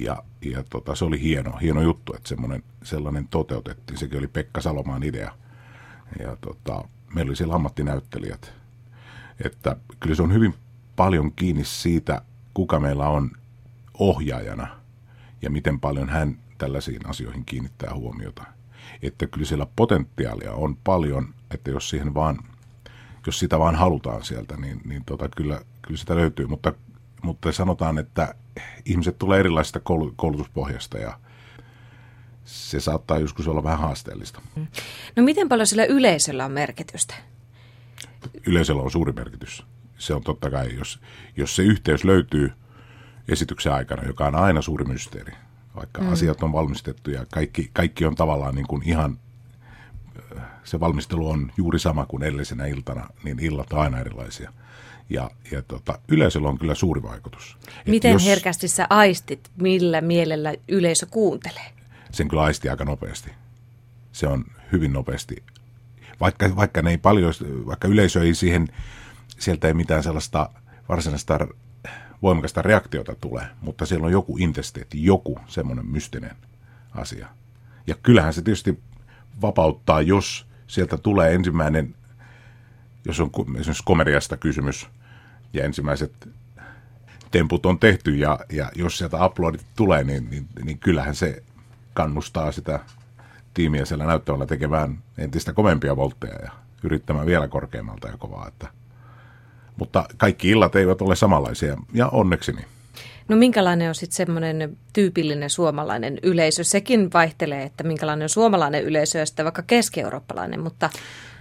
Ja, 0.00 0.22
ja 0.44 0.64
tota, 0.70 0.94
se 0.94 1.04
oli 1.04 1.20
hieno, 1.20 1.56
hieno 1.56 1.82
juttu, 1.82 2.14
että 2.14 2.28
semmoinen, 2.28 2.62
sellainen 2.82 3.28
toteutettiin. 3.28 3.98
Sekin 3.98 4.18
oli 4.18 4.28
Pekka 4.28 4.60
Salomaan 4.60 5.02
idea. 5.02 5.32
Ja 6.20 6.36
tota, 6.40 6.84
meillä 7.14 7.30
oli 7.30 7.36
siellä 7.36 7.54
ammattinäyttelijät. 7.54 8.52
Että 9.44 9.76
kyllä 10.00 10.16
se 10.16 10.22
on 10.22 10.32
hyvin 10.32 10.54
paljon 10.96 11.32
kiinni 11.32 11.64
siitä, 11.64 12.22
kuka 12.54 12.80
meillä 12.80 13.08
on 13.08 13.30
ohjaajana 13.98 14.81
ja 15.42 15.50
miten 15.50 15.80
paljon 15.80 16.08
hän 16.08 16.38
tällaisiin 16.58 17.06
asioihin 17.06 17.44
kiinnittää 17.44 17.94
huomiota. 17.94 18.44
Että 19.02 19.26
kyllä 19.26 19.46
siellä 19.46 19.66
potentiaalia 19.76 20.52
on 20.52 20.76
paljon, 20.76 21.34
että 21.50 21.70
jos 21.70 21.90
siihen 21.90 22.14
vaan, 22.14 22.38
jos 23.26 23.38
sitä 23.38 23.58
vaan 23.58 23.74
halutaan 23.74 24.24
sieltä, 24.24 24.56
niin, 24.56 24.80
niin 24.84 25.04
tota, 25.04 25.28
kyllä, 25.36 25.60
kyllä 25.82 25.98
sitä 25.98 26.16
löytyy. 26.16 26.46
Mutta, 26.46 26.72
mutta 27.22 27.52
sanotaan, 27.52 27.98
että 27.98 28.34
ihmiset 28.84 29.18
tulee 29.18 29.40
erilaisista 29.40 29.80
koulutuspohjasta 30.16 30.98
ja 30.98 31.18
se 32.44 32.80
saattaa 32.80 33.18
joskus 33.18 33.48
olla 33.48 33.62
vähän 33.62 33.78
haasteellista. 33.78 34.40
No 35.16 35.22
miten 35.22 35.48
paljon 35.48 35.66
sillä 35.66 35.84
yleisöllä 35.84 36.44
on 36.44 36.52
merkitystä? 36.52 37.14
Yleisöllä 38.46 38.82
on 38.82 38.90
suuri 38.90 39.12
merkitys. 39.12 39.64
Se 39.98 40.14
on 40.14 40.22
totta 40.22 40.50
kai, 40.50 40.76
jos, 40.76 41.00
jos 41.36 41.56
se 41.56 41.62
yhteys 41.62 42.04
löytyy 42.04 42.52
esityksen 43.28 43.72
aikana, 43.72 44.06
joka 44.06 44.26
on 44.26 44.34
aina 44.34 44.62
suuri 44.62 44.84
mysteeri, 44.84 45.32
vaikka 45.76 46.02
mm. 46.02 46.12
asiat 46.12 46.42
on 46.42 46.52
valmistettu 46.52 47.10
ja 47.10 47.26
kaikki, 47.32 47.70
kaikki 47.72 48.04
on 48.04 48.14
tavallaan 48.14 48.54
niin 48.54 48.66
kuin 48.66 48.82
ihan, 48.84 49.18
se 50.64 50.80
valmistelu 50.80 51.28
on 51.28 51.52
juuri 51.56 51.78
sama 51.78 52.06
kuin 52.06 52.22
edellisenä 52.22 52.66
iltana, 52.66 53.08
niin 53.24 53.38
illat 53.38 53.72
on 53.72 53.80
aina 53.80 54.00
erilaisia. 54.00 54.52
Ja, 55.10 55.30
ja 55.50 55.62
tota, 55.62 55.98
yleisöllä 56.08 56.48
on 56.48 56.58
kyllä 56.58 56.74
suuri 56.74 57.02
vaikutus. 57.02 57.56
Miten 57.86 58.12
jos, 58.12 58.26
herkästi 58.26 58.68
sä 58.68 58.86
aistit, 58.90 59.50
millä 59.56 60.00
mielellä 60.00 60.54
yleisö 60.68 61.06
kuuntelee? 61.06 61.72
Sen 62.10 62.28
kyllä 62.28 62.42
aisti 62.42 62.68
aika 62.68 62.84
nopeasti. 62.84 63.30
Se 64.12 64.26
on 64.26 64.44
hyvin 64.72 64.92
nopeasti. 64.92 65.42
Vaikka, 66.20 66.56
vaikka 66.56 66.82
ne 66.82 66.90
ei 66.90 66.98
paljon, 66.98 67.32
vaikka 67.66 67.88
yleisö 67.88 68.22
ei 68.22 68.34
siihen, 68.34 68.68
sieltä 69.38 69.68
ei 69.68 69.74
mitään 69.74 70.02
sellaista 70.02 70.50
varsinaista 70.88 71.38
voimakasta 72.22 72.62
reaktiota 72.62 73.14
tule, 73.20 73.46
mutta 73.60 73.86
siellä 73.86 74.06
on 74.06 74.12
joku 74.12 74.36
intesteetti, 74.38 75.04
joku 75.04 75.38
semmoinen 75.46 75.86
mystinen 75.86 76.36
asia. 76.94 77.28
Ja 77.86 77.94
kyllähän 78.02 78.34
se 78.34 78.42
tietysti 78.42 78.80
vapauttaa, 79.42 80.02
jos 80.02 80.46
sieltä 80.66 80.98
tulee 80.98 81.34
ensimmäinen, 81.34 81.94
jos 83.04 83.20
on 83.20 83.30
esimerkiksi 83.56 83.84
komediasta 83.84 84.36
kysymys, 84.36 84.88
ja 85.52 85.64
ensimmäiset 85.64 86.28
temput 87.30 87.66
on 87.66 87.78
tehty, 87.78 88.16
ja, 88.16 88.38
ja 88.52 88.70
jos 88.74 88.98
sieltä 88.98 89.26
uploadit 89.26 89.66
tulee, 89.76 90.04
niin, 90.04 90.30
niin, 90.30 90.48
niin 90.64 90.78
kyllähän 90.78 91.14
se 91.14 91.42
kannustaa 91.94 92.52
sitä 92.52 92.80
tiimiä 93.54 93.84
siellä 93.84 94.06
näyttämällä 94.06 94.46
tekemään 94.46 94.98
entistä 95.18 95.52
kovempia 95.52 95.96
voltteja 95.96 96.38
ja 96.42 96.50
yrittämään 96.82 97.26
vielä 97.26 97.48
korkeammalta 97.48 98.08
ja 98.08 98.16
kovaa. 98.16 98.48
Että 98.48 98.68
mutta 99.76 100.04
kaikki 100.16 100.50
illat 100.50 100.76
eivät 100.76 101.02
ole 101.02 101.16
samanlaisia, 101.16 101.76
ja 101.92 102.08
onneksi 102.08 102.52
niin. 102.52 102.66
No 103.28 103.36
minkälainen 103.36 103.88
on 103.88 103.94
sitten 103.94 104.16
semmoinen 104.16 104.76
tyypillinen 104.92 105.50
suomalainen 105.50 106.18
yleisö? 106.22 106.64
Sekin 106.64 107.12
vaihtelee, 107.12 107.62
että 107.62 107.84
minkälainen 107.84 108.24
on 108.24 108.28
suomalainen 108.28 108.84
yleisö 108.84 109.18
ja 109.18 109.26
sitten 109.26 109.44
vaikka 109.44 109.62
keski-eurooppalainen, 109.62 110.60
mutta... 110.60 110.90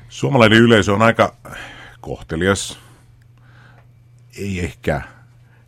Suomalainen 0.10 0.58
yleisö 0.58 0.94
on 0.94 1.02
aika 1.02 1.36
kohtelias, 2.02 2.80
ei 4.38 4.60
ehkä 4.60 5.02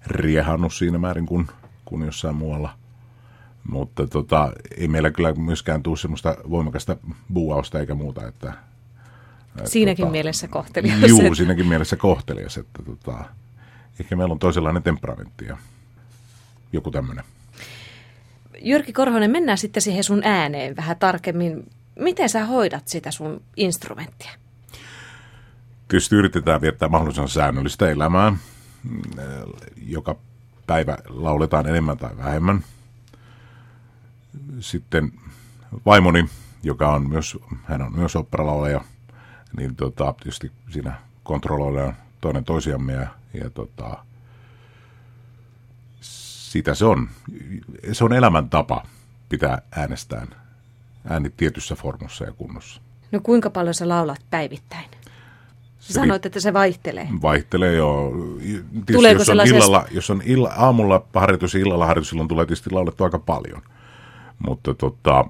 riehannut 0.08 0.74
siinä 0.74 0.98
määrin 0.98 1.26
kuin, 1.26 1.48
kuin 1.86 2.06
jossain 2.06 2.36
muualla. 2.36 2.70
Mutta 3.70 4.08
tota, 4.08 4.52
ei 4.78 4.88
meillä 4.88 5.12
kyllä 5.12 5.34
myöskään 5.34 5.84
tule 5.84 5.98
semmoista 5.98 6.38
voimakasta 6.50 6.98
buuausta 7.34 7.80
eikä 7.80 7.96
muuta, 7.96 8.28
että 8.28 8.54
Siinäkin 9.66 10.04
tota, 10.04 10.12
mielessä 10.12 10.48
kohtelias. 10.48 11.10
Juu, 11.10 11.36
siinäkin 11.36 11.68
mielessä 11.68 11.96
kohtelias, 11.96 12.58
että 12.58 12.84
tota, 12.84 13.26
ehkä 14.00 14.16
meillä 14.16 14.32
on 14.32 14.40
toisenlainen 14.40 14.84
temperamentti 14.84 15.46
ja 15.46 15.58
joku 16.74 16.92
tämmöinen. 16.92 17.24
Jyrki 18.62 18.94
Korhonen, 18.94 19.32
mennään 19.32 19.58
sitten 19.58 19.82
siihen 19.82 20.04
sun 20.04 20.22
ääneen 20.24 20.76
vähän 20.76 20.98
tarkemmin. 20.98 21.70
Miten 22.00 22.30
sä 22.30 22.46
hoidat 22.46 22.88
sitä 22.88 23.12
sun 23.12 23.42
instrumenttia? 23.58 24.32
Tietysti 25.88 26.16
yritetään 26.16 26.62
viettää 26.62 26.90
mahdollisimman 26.90 27.30
säännöllistä 27.30 27.90
elämää. 27.90 28.36
Joka 29.88 30.16
päivä 30.68 30.98
lauletaan 31.10 31.68
enemmän 31.68 31.98
tai 31.98 32.18
vähemmän. 32.18 32.64
Sitten 34.60 35.12
vaimoni, 35.86 36.26
joka 36.64 36.94
on 36.94 37.10
myös, 37.10 37.38
hän 37.64 37.82
on 37.82 37.96
myös 37.96 38.16
operalaulaja, 38.16 38.82
niin 39.58 39.76
tota, 39.76 40.14
tietysti 40.14 40.52
siinä 40.70 40.96
kontrolloidaan 41.24 41.98
toinen 42.22 42.44
toisiamme 42.44 42.94
ja, 42.94 43.08
ja 43.34 43.50
tota, 43.50 43.98
sitä 46.02 46.76
se 46.76 46.86
on. 46.86 47.10
Se 47.92 48.04
on 48.04 48.14
elämäntapa 48.14 48.86
pitää 49.30 49.62
äänestään 49.72 50.28
ääni 51.10 51.30
tietyssä 51.38 51.76
formussa 51.76 52.26
ja 52.26 52.32
kunnossa. 52.32 52.82
No 53.12 53.20
kuinka 53.24 53.50
paljon 53.50 53.74
sä 53.74 53.90
laulat 53.90 54.22
päivittäin? 54.30 54.90
Sä 55.80 55.94
sanoit, 55.94 56.26
että 56.26 56.40
se 56.40 56.54
vaihtelee. 56.54 57.08
Vaihtelee 57.22 57.76
jo. 57.76 58.12
Tuleeko 58.92 59.22
jos 59.22 59.30
on, 59.30 59.48
illalla, 59.48 59.86
jos 59.92 60.10
on 60.10 60.22
illa, 60.26 60.54
aamulla 60.58 61.06
harjoitus 61.14 61.54
ja 61.54 61.60
illalla 61.60 61.86
harjoitus, 61.86 62.10
silloin 62.10 62.28
tulee 62.28 62.46
tietysti 62.46 62.72
laulettu 62.72 63.04
aika 63.04 63.20
paljon. 63.20 63.62
Mutta 64.48 64.74
tota, 64.74 65.26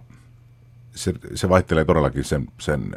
se, 0.95 1.13
se 1.35 1.49
vaihtelee 1.49 1.85
todellakin 1.85 2.23
sen, 2.23 2.47
sen 2.59 2.95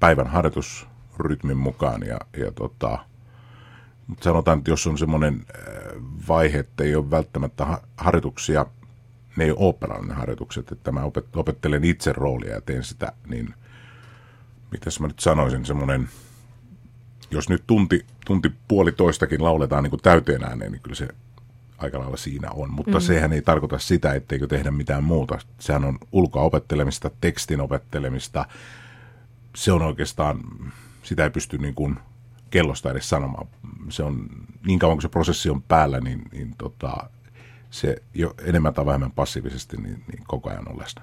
päivän 0.00 0.26
harjoitusrytmin 0.26 1.56
mukaan. 1.56 2.02
Ja, 2.02 2.18
ja 2.36 2.52
tota, 2.52 2.98
mutta 4.06 4.24
sanotaan, 4.24 4.58
että 4.58 4.70
jos 4.70 4.86
on 4.86 4.98
semmoinen 4.98 5.34
äh, 5.34 6.02
vaihe, 6.28 6.58
että 6.58 6.84
ei 6.84 6.96
ole 6.96 7.10
välttämättä 7.10 7.80
harjoituksia, 7.96 8.66
ne 9.36 9.44
ei 9.44 9.50
ole 9.50 9.58
oopperallinen 9.60 10.16
harjoitukset, 10.16 10.72
että 10.72 10.92
mä 10.92 11.00
opettelen 11.36 11.84
itse 11.84 12.12
roolia 12.12 12.54
ja 12.54 12.60
teen 12.60 12.84
sitä, 12.84 13.12
niin 13.26 13.54
mitäs 14.70 15.00
mä 15.00 15.06
nyt 15.06 15.20
sanoisin, 15.20 15.66
semmoinen, 15.66 16.08
jos 17.30 17.48
nyt 17.48 17.64
tunti, 17.66 18.06
tunti 18.26 18.52
puolitoistakin 18.68 19.44
lauletaan 19.44 19.82
niin 19.82 19.90
kuin 19.90 20.02
täyteen 20.02 20.44
ääneen, 20.44 20.72
niin 20.72 20.82
kyllä 20.82 20.96
se 20.96 21.08
aika 21.78 21.98
lailla 21.98 22.16
siinä 22.16 22.50
on. 22.50 22.72
Mutta 22.72 22.98
mm. 22.98 23.00
sehän 23.00 23.32
ei 23.32 23.42
tarkoita 23.42 23.78
sitä, 23.78 24.14
etteikö 24.14 24.46
tehdä 24.46 24.70
mitään 24.70 25.04
muuta. 25.04 25.38
Sehän 25.58 25.84
on 25.84 25.98
ulkoa 26.12 26.42
opettelemista, 26.42 27.10
tekstin 27.20 27.60
opettelemista, 27.60 28.44
se 29.56 29.72
on 29.72 29.82
oikeastaan, 29.82 30.40
sitä 31.02 31.24
ei 31.24 31.30
pysty 31.30 31.58
niin 31.58 31.74
kuin 31.74 31.98
kellosta 32.50 32.90
edes 32.90 33.08
sanomaan. 33.08 33.46
Se 33.88 34.02
on, 34.02 34.26
niin 34.66 34.78
kauan 34.78 34.96
kuin 34.96 35.02
se 35.02 35.08
prosessi 35.08 35.50
on 35.50 35.62
päällä, 35.62 36.00
niin, 36.00 36.22
niin 36.32 36.54
tota, 36.58 37.10
se 37.70 37.96
jo 38.14 38.34
enemmän 38.44 38.74
tai 38.74 38.86
vähemmän 38.86 39.12
passiivisesti 39.12 39.76
niin, 39.76 40.04
niin 40.12 40.24
koko 40.26 40.50
ajan 40.50 40.68
on 40.68 40.78
läsnä. 40.78 41.02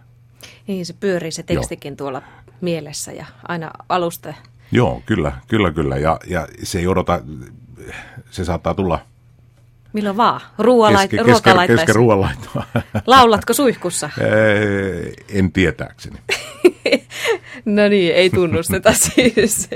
Niin, 0.68 0.86
se 0.86 0.94
pyörii 0.94 1.32
se 1.32 1.44
tekstikin 1.44 1.92
Joo. 1.92 1.96
tuolla 1.98 2.22
mielessä 2.62 3.12
ja 3.12 3.26
aina 3.48 3.72
alusta. 3.90 4.34
Joo, 4.72 5.04
kyllä, 5.06 5.32
kyllä, 5.48 5.72
kyllä. 5.72 5.98
Ja, 5.98 6.20
ja 6.28 6.48
se 6.64 6.80
ei 6.80 6.88
odota, 6.88 7.22
se 8.32 8.46
saattaa 8.46 8.74
tulla 8.74 9.00
Milloin 9.94 10.18
vaan? 10.18 10.42
Ruoalait- 10.60 11.10
keske, 11.10 11.24
keske, 11.24 11.68
kesken 11.68 11.96
ruoanlaittoa. 11.96 12.64
Laulatko 13.08 13.54
suihkussa? 13.54 14.10
en 15.30 15.52
tietääkseni. 15.52 16.20
no 17.66 17.88
niin, 17.88 18.16
ei 18.16 18.30
tunnusteta 18.30 18.94
siis. 19.16 19.70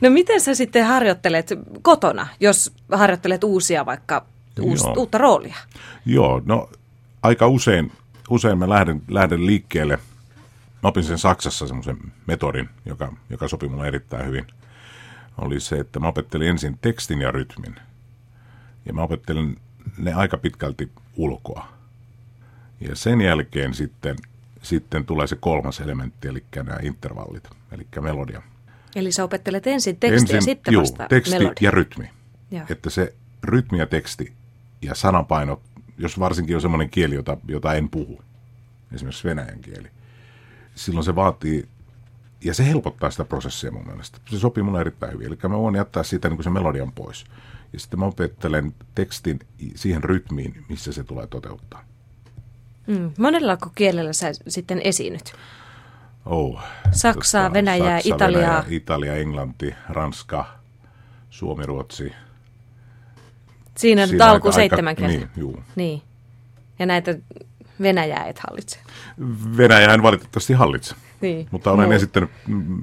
No 0.00 0.10
miten 0.10 0.40
sä 0.40 0.54
sitten 0.54 0.86
harjoittelet 0.86 1.48
kotona, 1.82 2.26
jos 2.40 2.72
harjoittelet 2.92 3.44
uusia 3.44 3.86
vaikka 3.86 4.26
uus, 4.60 4.84
uutta 4.96 5.18
roolia? 5.18 5.56
Joo, 6.06 6.42
no 6.44 6.68
aika 7.22 7.46
usein, 7.46 7.92
usein 8.30 8.58
mä 8.58 8.68
lähden, 8.68 9.02
lähden 9.08 9.46
liikkeelle. 9.46 9.98
Mä 10.82 10.88
opin 10.88 11.04
sen 11.04 11.18
Saksassa 11.18 11.66
semmoisen 11.66 11.96
metodin, 12.26 12.68
joka, 12.86 13.12
joka 13.30 13.48
sopi 13.48 13.68
mulle 13.68 13.86
erittäin 13.86 14.26
hyvin. 14.26 14.46
Oli 15.38 15.60
se, 15.60 15.76
että 15.76 16.00
mä 16.00 16.08
opettelin 16.08 16.48
ensin 16.48 16.78
tekstin 16.80 17.20
ja 17.20 17.30
rytmin. 17.30 17.76
Ja 18.86 18.92
mä 18.92 19.02
opettelin 19.02 19.56
ne 19.98 20.14
aika 20.14 20.38
pitkälti 20.38 20.90
ulkoa. 21.16 21.68
Ja 22.80 22.96
sen 22.96 23.20
jälkeen 23.20 23.74
sitten 23.74 24.16
sitten 24.64 25.06
tulee 25.06 25.26
se 25.26 25.36
kolmas 25.36 25.80
elementti, 25.80 26.28
eli 26.28 26.44
nämä 26.56 26.78
intervallit, 26.82 27.48
eli 27.72 27.86
melodia. 28.00 28.42
Eli 28.96 29.12
sä 29.12 29.24
opettelet 29.24 29.66
ensin 29.66 29.96
tekstiä 29.96 30.20
ensin, 30.20 30.36
ja 30.36 30.40
sitten 30.40 30.72
juu, 30.72 30.82
vasta 30.82 31.06
teksti 31.08 31.38
melodia. 31.38 31.54
ja 31.60 31.70
rytmi. 31.70 32.10
Joo. 32.50 32.64
Että 32.68 32.90
se 32.90 33.14
rytmi 33.42 33.78
ja 33.78 33.86
teksti 33.86 34.32
ja 34.82 34.94
sanapainot 34.94 35.60
jos 35.98 36.18
varsinkin 36.18 36.56
on 36.56 36.62
semmoinen 36.62 36.90
kieli, 36.90 37.14
jota, 37.14 37.36
jota 37.48 37.74
en 37.74 37.88
puhu, 37.88 38.22
esimerkiksi 38.92 39.28
venäjän 39.28 39.60
kieli, 39.60 39.88
silloin 40.74 41.04
se 41.04 41.14
vaatii, 41.14 41.68
ja 42.44 42.54
se 42.54 42.66
helpottaa 42.66 43.10
sitä 43.10 43.24
prosessia 43.24 43.70
mun 43.70 43.86
mielestä. 43.86 44.18
Se 44.30 44.38
sopii 44.38 44.62
mulle 44.62 44.80
erittäin 44.80 45.12
hyvin. 45.12 45.26
Eli 45.26 45.38
mä 45.48 45.58
voin 45.58 45.74
jättää 45.74 46.02
siitä 46.02 46.28
niin 46.28 46.36
kuin 46.36 46.44
se 46.44 46.50
melodian 46.50 46.92
pois. 46.92 47.24
Ja 47.72 47.80
sitten 47.80 47.98
mä 47.98 48.06
opettelen 48.06 48.74
tekstin 48.94 49.38
siihen 49.74 50.04
rytmiin, 50.04 50.64
missä 50.68 50.92
se 50.92 51.04
tulee 51.04 51.26
toteuttaa. 51.26 51.84
Mm. 52.86 53.12
Monella 53.18 53.56
kielellä 53.74 54.12
sä 54.12 54.32
sitten 54.48 54.80
esiinnyt? 54.84 55.32
Oh, 56.26 56.60
Saksaa, 56.90 57.42
tota, 57.42 57.52
Venäjää, 57.52 58.00
Saksa, 58.00 58.14
Italiaa. 58.14 58.42
Venäjä, 58.42 58.64
Italia, 58.68 59.16
Englanti, 59.16 59.74
Ranska, 59.88 60.46
Suomi, 61.30 61.66
Ruotsi. 61.66 62.12
Siinä, 63.76 64.06
Siinä 64.06 64.26
alku 64.26 64.52
seitsemän 64.52 64.96
kieltä. 64.96 65.16
Niin, 65.16 65.28
juu. 65.36 65.62
niin. 65.76 66.02
Ja 66.78 66.86
näitä 66.86 67.14
Venäjää 67.82 68.24
et 68.24 68.38
hallitse. 68.38 68.78
Venäjää 69.56 69.94
en 69.94 70.02
valitettavasti 70.02 70.52
hallitse. 70.52 70.94
Niin. 71.20 71.48
Mutta 71.50 71.72
olen 71.72 71.88
no. 71.88 71.94
esittänyt 71.94 72.30
mm, 72.46 72.80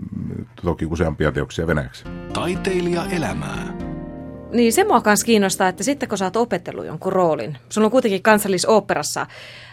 toki 0.63 0.86
useampia 0.86 1.31
teoksia 1.31 1.67
venäjäksi. 1.67 2.03
Taiteilija 2.34 3.05
elämää. 3.05 3.74
Niin, 4.51 4.74
se 4.74 4.84
mua 4.84 5.01
myös 5.05 5.24
kiinnostaa, 5.24 5.67
että 5.67 5.84
sitten 5.84 6.10
kun 6.10 6.17
sä 6.17 6.25
oot 6.25 6.36
opetellut 6.36 6.86
jonkun 6.86 7.13
roolin, 7.13 7.58
sulla 7.70 7.86
on 7.86 7.91
kuitenkin 7.91 8.22
kansallisoopperassa 8.22 9.27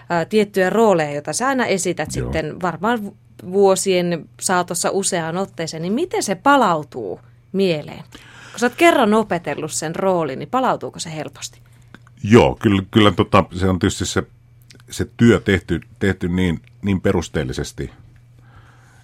ää, 0.09 0.25
tiettyjä 0.25 0.71
rooleja, 0.71 1.12
joita 1.12 1.33
sä 1.33 1.47
aina 1.47 1.67
esität 1.67 2.17
Joo. 2.17 2.33
sitten 2.33 2.61
varmaan 2.62 3.12
vuosien 3.50 4.29
saatossa 4.41 4.91
useaan 4.91 5.37
otteeseen, 5.37 5.83
niin 5.83 5.93
miten 5.93 6.23
se 6.23 6.35
palautuu 6.35 7.21
mieleen? 7.53 8.05
Kun 8.50 8.61
sä 8.61 8.67
oot 8.67 8.75
kerran 8.75 9.15
opetellut 9.15 9.73
sen 9.73 9.97
roolin, 9.97 10.38
niin 10.38 10.50
palautuuko 10.50 10.99
se 10.99 11.15
helposti? 11.15 11.61
Joo, 12.23 12.57
kyllä, 12.61 12.83
kyllä 12.91 13.11
tota, 13.11 13.45
se 13.57 13.69
on 13.69 13.79
tietysti 13.79 14.07
se, 14.07 14.23
se 14.91 15.07
työ 15.17 15.41
tehty, 15.41 15.81
tehty 15.99 16.29
niin, 16.29 16.62
niin 16.83 17.00
perusteellisesti 17.00 17.91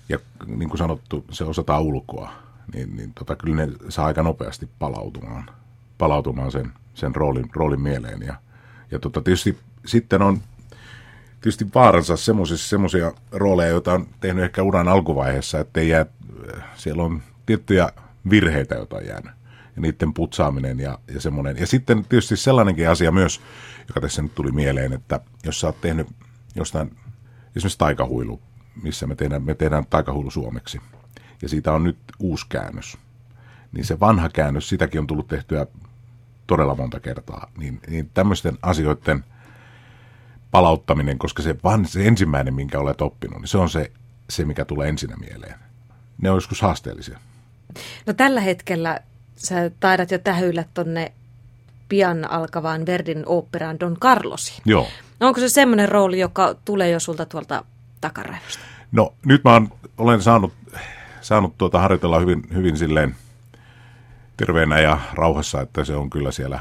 ja 0.08 0.18
niin 0.46 0.68
kuin 0.68 0.78
sanottu, 0.78 1.24
se 1.30 1.44
osataan 1.44 1.82
ulkoa, 1.82 2.32
niin, 2.74 2.96
niin 2.96 3.12
tota, 3.14 3.36
kyllä 3.36 3.56
ne 3.56 3.72
saa 3.88 4.06
aika 4.06 4.22
nopeasti 4.22 4.68
palautumaan, 4.78 5.50
palautumaan 5.98 6.52
sen, 6.52 6.72
sen 6.94 7.14
roolin, 7.14 7.50
roolin 7.52 7.80
mieleen. 7.80 8.22
Ja, 8.22 8.34
ja 8.90 8.98
tota, 8.98 9.20
tietysti 9.20 9.58
sitten 9.86 10.22
on 10.22 10.40
tietysti 11.44 11.66
vaaransa 11.74 12.16
semmoisia 12.56 13.12
rooleja, 13.32 13.70
joita 13.70 13.92
on 13.92 14.06
tehnyt 14.20 14.44
ehkä 14.44 14.62
uran 14.62 14.88
alkuvaiheessa, 14.88 15.60
että 15.60 15.82
jää, 15.82 16.06
siellä 16.74 17.02
on 17.02 17.22
tiettyjä 17.46 17.88
virheitä, 18.30 18.74
joita 18.74 18.96
on 18.96 19.06
jäänyt 19.06 19.32
ja 19.76 19.82
niiden 19.82 20.14
putsaaminen 20.14 20.80
ja, 20.80 20.98
ja 21.14 21.20
semmoinen. 21.20 21.56
Ja 21.58 21.66
sitten 21.66 22.04
tietysti 22.04 22.36
sellainenkin 22.36 22.88
asia 22.88 23.12
myös, 23.12 23.40
joka 23.88 24.00
tässä 24.00 24.22
nyt 24.22 24.34
tuli 24.34 24.52
mieleen, 24.52 24.92
että 24.92 25.20
jos 25.44 25.60
sä 25.60 25.66
oot 25.66 25.80
tehnyt 25.80 26.06
jostain, 26.54 26.96
esimerkiksi 27.56 27.78
taikahuilu, 27.78 28.40
missä 28.82 29.06
me 29.06 29.14
tehdään, 29.14 29.42
me 29.42 29.54
tehdään 29.54 29.86
taikahuilu 29.90 30.30
suomeksi, 30.30 30.80
ja 31.42 31.48
siitä 31.48 31.72
on 31.72 31.84
nyt 31.84 31.98
uusi 32.18 32.46
käännös, 32.48 32.98
niin 33.72 33.84
se 33.84 34.00
vanha 34.00 34.28
käännös, 34.28 34.68
sitäkin 34.68 35.00
on 35.00 35.06
tullut 35.06 35.28
tehtyä 35.28 35.66
todella 36.46 36.74
monta 36.74 37.00
kertaa, 37.00 37.50
niin, 37.58 37.80
niin 37.88 38.10
tämmöisten 38.14 38.58
asioiden 38.62 39.24
palauttaminen, 40.54 41.18
koska 41.18 41.42
se, 41.42 41.56
van, 41.64 41.86
se 41.86 42.06
ensimmäinen, 42.06 42.54
minkä 42.54 42.78
olet 42.78 43.00
oppinut, 43.00 43.40
niin 43.40 43.48
se 43.48 43.58
on 43.58 43.70
se, 43.70 43.90
se, 44.30 44.44
mikä 44.44 44.64
tulee 44.64 44.88
ensinnä 44.88 45.16
mieleen. 45.16 45.54
Ne 46.22 46.30
on 46.30 46.36
joskus 46.36 46.62
haasteellisia. 46.62 47.18
No 48.06 48.12
tällä 48.12 48.40
hetkellä 48.40 49.00
sä 49.36 49.70
taidat 49.80 50.10
jo 50.10 50.18
tähyillä 50.18 50.64
tonne 50.74 51.12
pian 51.88 52.30
alkavaan 52.30 52.86
Verdin 52.86 53.22
oopperaan 53.26 53.80
Don 53.80 53.96
Carlosi. 54.00 54.62
Joo. 54.64 54.88
No 55.20 55.26
onko 55.26 55.40
se 55.40 55.48
semmoinen 55.48 55.88
rooli, 55.88 56.20
joka 56.20 56.54
tulee 56.64 56.90
jo 56.90 57.00
sulta 57.00 57.26
tuolta 57.26 57.64
takaraivosta? 58.00 58.62
No 58.92 59.14
nyt 59.26 59.44
mä 59.44 59.52
oon, 59.52 59.68
olen 59.98 60.22
saanut, 60.22 60.52
saanut 61.20 61.58
tuota 61.58 61.80
harjoitella 61.80 62.18
hyvin, 62.18 62.42
hyvin 62.54 62.76
silleen 62.76 63.16
terveenä 64.36 64.80
ja 64.80 64.98
rauhassa, 65.12 65.60
että 65.60 65.84
se 65.84 65.96
on 65.96 66.10
kyllä 66.10 66.32
siellä, 66.32 66.60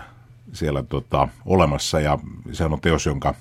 siellä 0.53 0.83
tota, 0.83 1.27
olemassa. 1.45 1.99
Ja 1.99 2.19
se 2.51 2.65
on 2.65 2.81
teos, 2.81 3.05
jonka 3.05 3.35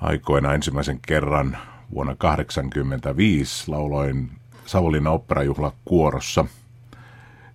aikoina 0.00 0.54
ensimmäisen 0.54 0.98
kerran 1.06 1.58
vuonna 1.94 2.14
1985 2.14 3.70
lauloin 3.70 4.30
Savonlinnan 4.66 5.12
operajuhla 5.12 5.72
kuorossa– 5.84 6.44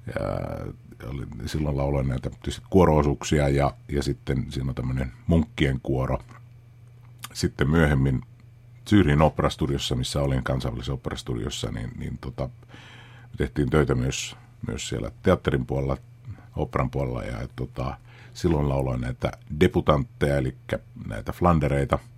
ja 0.07 1.45
silloin 1.45 1.77
lauloin 1.77 2.07
näitä 2.07 2.29
kuoroosuuksia 2.69 3.49
ja, 3.49 3.73
ja 3.87 4.03
sitten 4.03 4.45
siinä 4.49 4.69
on 4.69 4.75
tämmöinen 4.75 5.11
munkkien 5.27 5.79
kuoro. 5.83 6.19
Sitten 7.33 7.69
myöhemmin 7.69 8.21
Syyrin 8.87 9.21
operastudiossa, 9.21 9.95
missä 9.95 10.21
olin 10.21 10.43
kansainvälisessä 10.43 10.93
operastudiossa, 10.93 11.71
niin, 11.71 11.91
niin 11.97 12.17
tota, 12.17 12.49
tehtiin 13.37 13.69
töitä 13.69 13.95
myös, 13.95 14.35
myös 14.67 14.89
siellä 14.89 15.11
teatterin 15.23 15.65
puolella, 15.65 15.97
operan 16.55 16.89
puolella 16.89 17.23
ja 17.23 17.47
tota, 17.55 17.97
silloin 18.33 18.69
lauloin 18.69 19.01
näitä 19.01 19.31
debutantteja, 19.59 20.37
eli 20.37 20.55
näitä 21.07 21.31
flandereita– 21.31 21.99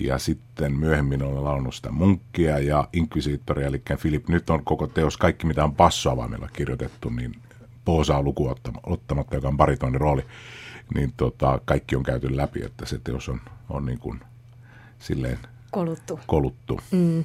ja 0.00 0.18
sitten 0.18 0.78
myöhemmin 0.78 1.22
olen 1.22 1.44
launnut 1.44 1.74
sitä 1.74 1.90
munkkia 1.90 2.58
ja 2.58 2.88
inkvisiittoria, 2.92 3.66
eli 3.66 3.82
Filip, 3.96 4.28
nyt 4.28 4.50
on 4.50 4.64
koko 4.64 4.86
teos, 4.86 5.16
kaikki 5.16 5.46
mitä 5.46 5.64
on 5.64 5.74
bassoavaimella 5.74 6.48
kirjoitettu, 6.52 7.08
niin 7.08 7.34
Poosaa 7.84 8.22
luku 8.22 8.54
ottamatta, 8.82 9.34
joka 9.34 9.48
on 9.48 9.56
baritonin 9.56 10.00
rooli, 10.00 10.24
niin 10.94 11.12
tota, 11.16 11.60
kaikki 11.64 11.96
on 11.96 12.02
käyty 12.02 12.36
läpi, 12.36 12.64
että 12.64 12.86
se 12.86 13.00
teos 13.04 13.28
on, 13.28 13.40
on 13.68 13.86
niin 13.86 13.98
kuin 13.98 14.20
silleen 14.98 15.38
koluttu. 15.70 16.20
koluttu. 16.26 16.80
Mm. 16.90 17.24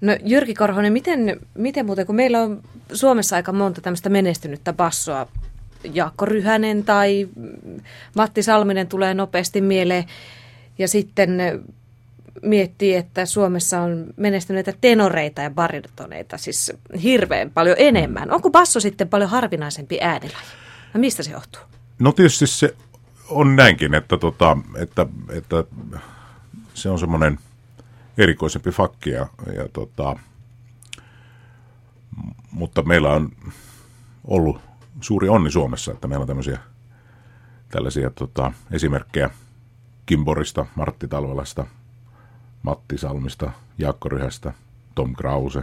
No 0.00 0.12
Jyrki 0.24 0.54
Korhonen, 0.54 0.92
miten, 0.92 1.40
miten 1.54 1.86
muuten, 1.86 2.06
kun 2.06 2.16
meillä 2.16 2.42
on 2.42 2.62
Suomessa 2.92 3.36
aika 3.36 3.52
monta 3.52 3.80
tämmöistä 3.80 4.08
menestynyttä 4.08 4.72
bassoa, 4.72 5.26
Jaakko 5.94 6.26
Ryhänen 6.26 6.84
tai 6.84 7.28
Matti 8.16 8.42
Salminen 8.42 8.86
tulee 8.86 9.14
nopeasti 9.14 9.60
mieleen, 9.60 10.04
ja 10.78 10.88
sitten 10.88 11.38
miettii, 12.42 12.94
että 12.94 13.26
Suomessa 13.26 13.80
on 13.80 14.06
menestyneitä 14.16 14.72
tenoreita 14.80 15.42
ja 15.42 15.50
baritoneita 15.50 16.38
siis 16.38 16.72
hirveän 17.02 17.50
paljon 17.50 17.76
enemmän. 17.78 18.30
Onko 18.30 18.50
basso 18.50 18.80
sitten 18.80 19.08
paljon 19.08 19.30
harvinaisempi 19.30 19.98
äänilaji? 20.00 20.44
No 20.94 21.00
mistä 21.00 21.22
se 21.22 21.30
johtuu? 21.30 21.62
No 21.98 22.12
tietysti 22.12 22.46
se 22.46 22.76
on 23.28 23.56
näinkin, 23.56 23.94
että, 23.94 24.16
tota, 24.16 24.56
että, 24.76 25.06
että 25.28 25.64
se 26.74 26.88
on 26.88 26.98
semmoinen 26.98 27.38
erikoisempi 28.18 28.70
fakki. 28.70 29.10
Ja, 29.10 29.26
ja 29.56 29.68
tota, 29.72 30.16
mutta 32.50 32.82
meillä 32.82 33.12
on 33.12 33.32
ollut 34.24 34.60
suuri 35.00 35.28
onni 35.28 35.50
Suomessa, 35.50 35.92
että 35.92 36.08
meillä 36.08 36.22
on 36.22 36.28
tämmöisiä 36.28 36.58
tällaisia 37.70 38.10
tota, 38.10 38.52
esimerkkejä 38.72 39.30
Kimborista, 40.06 40.66
Martti 40.74 41.08
Talvelasta– 41.08 41.66
Matti 42.62 42.98
Salmista, 42.98 43.50
Jaakko 43.78 44.08
Ryhästä, 44.08 44.52
Tom 44.94 45.14
Krause, 45.14 45.62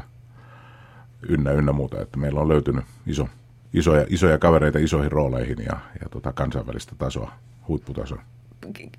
ynnä 1.29 1.51
ynnä 1.51 1.71
muuta. 1.71 2.01
Että 2.01 2.19
meillä 2.19 2.39
on 2.39 2.47
löytynyt 2.47 2.85
iso, 3.07 3.29
isoja, 3.73 4.05
isoja 4.09 4.37
kavereita 4.37 4.79
isoihin 4.79 5.11
rooleihin 5.11 5.57
ja, 5.65 5.79
ja 6.01 6.09
tota 6.11 6.33
kansainvälistä 6.33 6.95
tasoa, 6.97 7.31
huipputasoa. 7.67 8.21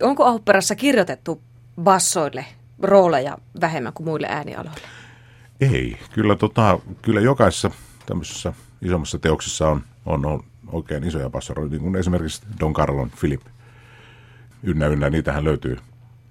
Onko 0.02 0.34
operassa 0.34 0.74
kirjoitettu 0.74 1.42
bassoille 1.82 2.44
rooleja 2.82 3.38
vähemmän 3.60 3.92
kuin 3.92 4.06
muille 4.06 4.26
äänialoille? 4.30 4.80
Ei. 5.60 5.98
Kyllä, 6.12 6.36
tota, 6.36 6.78
kyllä 7.02 7.20
jokaisessa 7.20 7.70
tämmöisessä 8.06 8.52
isommassa 8.82 9.18
teoksessa 9.18 9.68
on, 9.68 9.82
on, 10.06 10.26
on 10.26 10.44
oikein 10.72 11.04
isoja 11.04 11.30
bassoroita, 11.30 11.70
niin 11.70 11.82
kuin 11.82 11.96
esimerkiksi 11.96 12.42
Don 12.60 12.72
Carlon, 12.72 13.10
Philip, 13.20 13.40
ynnä 14.62 14.86
ynnä, 14.86 15.10
niitähän 15.10 15.44
löytyy 15.44 15.78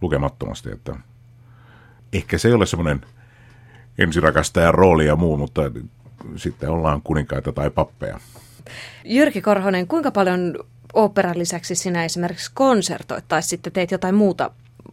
lukemattomasti, 0.01 0.71
että 0.71 0.95
ehkä 2.13 2.38
se 2.38 2.48
ei 2.48 2.54
ole 2.54 2.65
semmoinen 2.65 3.02
ensirakastajan 3.98 4.74
rooli 4.74 5.06
ja 5.06 5.15
muu, 5.15 5.38
mutta 5.38 5.62
sitten 6.36 6.70
ollaan 6.70 7.02
kuninkaita 7.02 7.52
tai 7.52 7.70
pappeja. 7.70 8.20
Jyrki 9.06 9.41
Korhonen, 9.41 9.88
kuinka 9.88 10.12
paljon 10.12 10.56
operan 10.93 11.39
lisäksi 11.39 11.76
sinä 11.76 12.06
esimerkiksi 12.06 12.52
konsertoit 12.54 13.26
tai 13.28 13.43
sitten 13.43 13.74
teet 13.74 13.91
jotain 13.91 14.15
muuta 14.15 14.52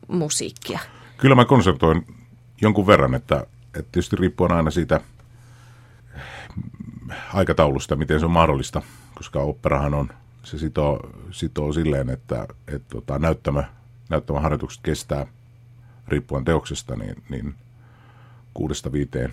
musiikkia? 0.08 0.78
Kyllä 1.16 1.34
mä 1.34 1.44
konsertoin 1.44 2.06
jonkun 2.60 2.86
verran, 2.86 3.14
että, 3.14 3.46
että 3.66 3.92
tietysti 3.92 4.16
riippuen 4.16 4.52
aina 4.52 4.70
siitä 4.70 5.00
aikataulusta, 7.34 7.96
miten 7.96 8.20
se 8.20 8.26
on 8.26 8.32
mahdollista, 8.32 8.82
koska 9.14 9.40
operahan 9.40 9.94
on, 9.94 10.08
se 10.42 10.58
sitoo, 10.58 11.10
sitoo 11.30 11.72
silleen, 11.72 12.10
että, 12.10 12.46
että 12.68 12.88
tota, 12.88 13.18
näyttämä, 13.18 13.64
näyttämäharjoitukset 14.10 14.82
kestää– 14.82 15.26
riippuen 16.08 16.44
teoksesta, 16.44 16.96
niin, 16.96 17.22
niin 17.28 17.54
kuudesta 18.54 18.92
viiteen 18.92 19.32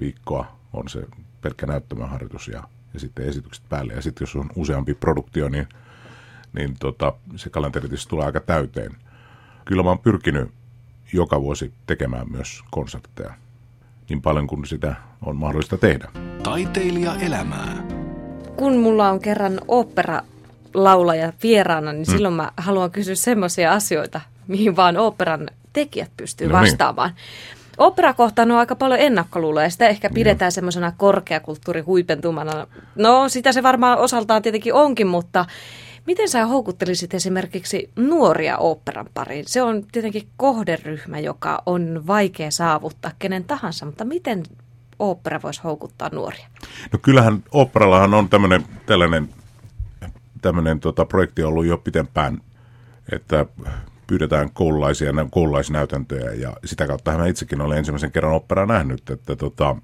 viikkoa 0.00 0.56
on 0.72 0.88
se 0.88 1.06
pelkkä 1.40 1.66
näyttämöharjoitus 1.66 2.48
ja, 2.48 2.62
ja 2.94 3.00
sitten 3.00 3.26
esitykset 3.28 3.64
päälle. 3.68 3.92
Ja 3.92 4.02
sitten 4.02 4.22
jos 4.22 4.36
on 4.36 4.50
useampi 4.56 4.94
produktio, 4.94 5.48
niin 5.48 5.68
niin 6.52 6.76
tota, 6.78 7.12
se 7.36 7.50
kalenteri 7.50 7.88
tulee 8.08 8.26
aika 8.26 8.40
täyteen. 8.40 8.96
Kyllä 9.64 9.82
mä 9.82 9.88
oon 9.88 9.98
pyrkinyt 9.98 10.50
joka 11.12 11.40
vuosi 11.40 11.72
tekemään 11.86 12.32
myös 12.32 12.62
konsertteja 12.70 13.34
niin 14.08 14.22
paljon 14.22 14.46
kuin 14.46 14.66
sitä 14.66 14.94
on 15.22 15.36
mahdollista 15.36 15.78
tehdä. 15.78 16.08
Taiteilija 16.42 17.14
elämää. 17.14 17.86
Kun 18.56 18.76
mulla 18.76 19.10
on 19.10 19.20
kerran 19.20 19.60
opera 19.68 20.20
laulaja 20.74 21.32
vieraana, 21.42 21.92
niin 21.92 22.06
mm. 22.08 22.12
silloin 22.12 22.34
mä 22.34 22.52
haluan 22.56 22.90
kysyä 22.90 23.14
semmoisia 23.14 23.72
asioita, 23.72 24.20
mihin 24.48 24.76
vaan 24.76 24.96
operan 24.96 25.48
tekijät 25.76 26.10
pystyy 26.16 26.48
no 26.48 26.60
niin. 26.60 26.62
vastaamaan. 26.62 27.10
Operakohtaan 27.78 28.50
on 28.50 28.58
aika 28.58 28.76
paljon 28.76 29.00
ennakkoluuloja 29.00 29.66
ja 29.66 29.70
sitä 29.70 29.88
ehkä 29.88 30.10
pidetään 30.10 30.52
semmoisena 30.52 30.92
korkeakulttuurihuipentumana. 30.96 32.66
No 32.94 33.28
sitä 33.28 33.52
se 33.52 33.62
varmaan 33.62 33.98
osaltaan 33.98 34.42
tietenkin 34.42 34.74
onkin, 34.74 35.06
mutta 35.06 35.44
miten 36.06 36.28
sä 36.28 36.46
houkuttelisit 36.46 37.14
esimerkiksi 37.14 37.90
nuoria 37.96 38.58
operan 38.58 39.06
pariin? 39.14 39.44
Se 39.48 39.62
on 39.62 39.84
tietenkin 39.92 40.28
kohderyhmä, 40.36 41.18
joka 41.18 41.62
on 41.66 42.02
vaikea 42.06 42.50
saavuttaa 42.50 43.10
kenen 43.18 43.44
tahansa, 43.44 43.86
mutta 43.86 44.04
miten 44.04 44.42
opera 44.98 45.40
voisi 45.42 45.60
houkuttaa 45.64 46.10
nuoria? 46.12 46.48
No 46.92 46.98
kyllähän 47.02 47.44
operallahan 47.52 48.14
on 48.14 48.28
tämmöinen 48.28 48.64
tällainen 48.86 49.28
tämmöinen 50.42 50.80
tota, 50.80 51.04
projekti 51.04 51.42
ollut 51.42 51.66
jo 51.66 51.78
pitempään, 51.78 52.40
että 53.12 53.46
pyydetään 54.06 54.50
koululaisia 54.52 55.12
koululaisnäytäntöjä 55.30 56.32
ja 56.32 56.56
sitä 56.64 56.86
kautta 56.86 57.18
mä 57.18 57.26
itsekin 57.26 57.60
olen 57.60 57.78
ensimmäisen 57.78 58.12
kerran 58.12 58.32
opera 58.32 58.66
nähnyt, 58.66 59.10
että, 59.10 59.36
tota, 59.36 59.76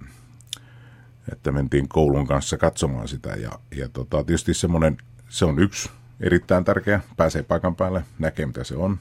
että 1.32 1.52
mentiin 1.52 1.88
koulun 1.88 2.26
kanssa 2.26 2.58
katsomaan 2.58 3.08
sitä 3.08 3.30
ja, 3.30 3.50
ja 3.76 3.88
tota, 3.88 4.24
tietysti 4.24 4.54
semmoinen, 4.54 4.96
se 5.28 5.44
on 5.44 5.58
yksi 5.58 5.90
erittäin 6.20 6.64
tärkeä, 6.64 7.00
pääsee 7.16 7.42
paikan 7.42 7.76
päälle, 7.76 8.04
näkee 8.18 8.46
mitä 8.46 8.64
se 8.64 8.76
on. 8.76 8.98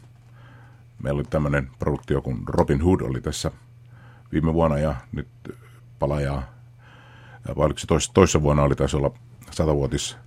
Meillä 1.03 1.17
oli 1.17 1.27
tämmöinen 1.29 1.69
produktio 1.79 2.21
kuin 2.21 2.37
Robin 2.47 2.81
Hood 2.81 3.01
oli 3.01 3.21
tässä 3.21 3.51
viime 4.31 4.53
vuonna 4.53 4.77
ja 4.77 4.95
nyt 5.11 5.27
palajaa, 5.99 6.43
vai 7.57 7.65
oliko 7.65 7.79
se 7.79 7.87
tois, 7.87 8.11
toissa 8.13 8.41
vuonna 8.41 8.63
oli 8.63 8.75
taisi 8.75 8.97
olla 8.97 9.13
satavuotis 9.51 10.17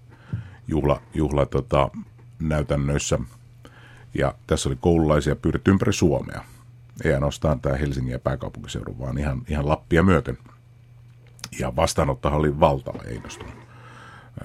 juhla, 0.68 1.02
juhla 1.14 1.46
tota, 1.46 1.90
näytännöissä. 2.38 3.18
Ja 4.14 4.34
tässä 4.46 4.68
oli 4.68 4.78
koululaisia 4.80 5.36
pyydetty 5.36 5.70
ympäri 5.70 5.92
Suomea. 5.92 6.44
Ei 7.04 7.14
ainoastaan 7.14 7.60
tämä 7.60 7.76
Helsingin 7.76 8.12
ja 8.12 8.18
pääkaupunkiseudun, 8.18 8.98
vaan 8.98 9.18
ihan, 9.18 9.42
ihan 9.48 9.68
Lappia 9.68 10.02
myöten. 10.02 10.38
Ja 11.58 11.76
vastaanottohan 11.76 12.38
oli 12.38 12.60
valtava, 12.60 13.02
ei 13.06 13.20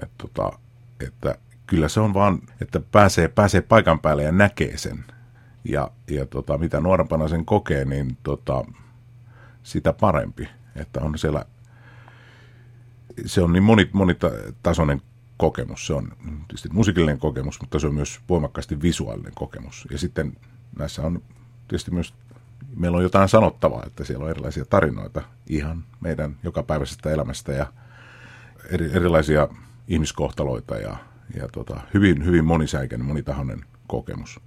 Et, 0.03 0.09
tota, 0.17 0.59
että 0.99 1.35
kyllä 1.67 1.87
se 1.87 1.99
on 1.99 2.13
vaan, 2.13 2.39
että 2.61 2.79
pääsee, 2.91 3.27
pääsee 3.27 3.61
paikan 3.61 3.99
päälle 3.99 4.23
ja 4.23 4.31
näkee 4.31 4.77
sen. 4.77 5.05
Ja, 5.63 5.91
ja 6.09 6.25
tota, 6.25 6.57
mitä 6.57 6.79
nuorempana 6.79 7.27
sen 7.27 7.45
kokee, 7.45 7.85
niin 7.85 8.17
tota, 8.23 8.65
sitä 9.63 9.93
parempi. 9.93 10.49
Että 10.75 11.01
on 11.01 11.17
siellä, 11.17 11.45
se 13.25 13.41
on 13.41 13.53
niin 13.53 13.63
moni, 13.63 13.89
monitasoinen 13.93 15.01
kokemus. 15.39 15.87
Se 15.87 15.93
on 15.93 16.11
tietysti 16.47 16.69
musiikillinen 16.71 17.19
kokemus, 17.19 17.61
mutta 17.61 17.79
se 17.79 17.87
on 17.87 17.93
myös 17.93 18.19
voimakkaasti 18.29 18.81
visuaalinen 18.81 19.31
kokemus. 19.35 19.87
Ja 19.91 19.97
sitten 19.97 20.33
näissä 20.79 21.01
on 21.01 21.21
tietysti 21.67 21.91
myös, 21.91 22.13
meillä 22.75 22.97
on 22.97 23.03
jotain 23.03 23.29
sanottavaa, 23.29 23.83
että 23.87 24.03
siellä 24.03 24.23
on 24.23 24.31
erilaisia 24.31 24.65
tarinoita 24.65 25.21
ihan 25.49 25.83
meidän 26.01 26.35
jokapäiväisestä 26.43 27.09
elämästä 27.09 27.51
ja 27.51 27.65
eri, 28.69 28.89
erilaisia 28.93 29.47
ihmiskohtaloita 29.87 30.77
ja, 30.77 30.97
ja 31.35 31.47
tota, 31.51 31.79
hyvin, 31.93 32.25
hyvin 32.25 32.45
monisäikeinen, 32.45 33.07
monitahoinen 33.07 33.65
kokemus. 33.87 34.39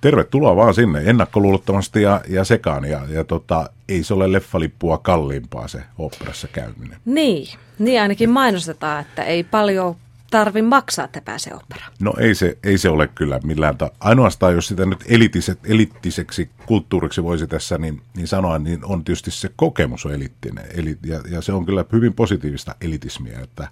Tervetuloa 0.00 0.56
vaan 0.56 0.74
sinne 0.74 1.02
ennakkoluulottomasti 1.04 2.02
ja, 2.02 2.20
ja 2.28 2.44
sekaan. 2.44 2.84
Ja, 2.84 3.00
ja 3.08 3.24
tota, 3.24 3.70
ei 3.88 4.02
se 4.02 4.14
ole 4.14 4.32
leffalippua 4.32 4.98
kalliimpaa 4.98 5.68
se 5.68 5.82
operassa 5.98 6.48
käyminen. 6.48 6.98
Niin, 7.04 7.58
niin 7.78 8.02
ainakin 8.02 8.30
mainostetaan, 8.30 9.00
että 9.00 9.24
ei 9.24 9.44
paljon 9.44 9.96
tarvi 10.30 10.62
maksaa, 10.62 11.04
että 11.04 11.20
pääsee 11.20 11.54
operaan? 11.54 11.92
No 12.00 12.14
ei 12.18 12.34
se, 12.34 12.58
ei 12.62 12.78
se 12.78 12.88
ole 12.88 13.08
kyllä 13.08 13.40
millään. 13.44 13.78
Ta- 13.78 13.90
ainoastaan 14.00 14.54
jos 14.54 14.66
sitä 14.66 14.86
nyt 14.86 15.04
elitiset, 15.08 15.58
elittiseksi 15.64 16.50
kulttuuriksi 16.66 17.22
voisi 17.22 17.46
tässä 17.46 17.78
niin, 17.78 18.02
niin 18.16 18.28
sanoa, 18.28 18.58
niin 18.58 18.84
on 18.84 19.04
tietysti 19.04 19.30
se 19.30 19.50
kokemus 19.56 20.06
on 20.06 20.14
elittinen. 20.14 20.64
Eli, 20.74 20.98
ja, 21.06 21.20
ja 21.30 21.42
se 21.42 21.52
on 21.52 21.66
kyllä 21.66 21.84
hyvin 21.92 22.14
positiivista 22.14 22.74
elitismiä, 22.80 23.40
että, 23.42 23.68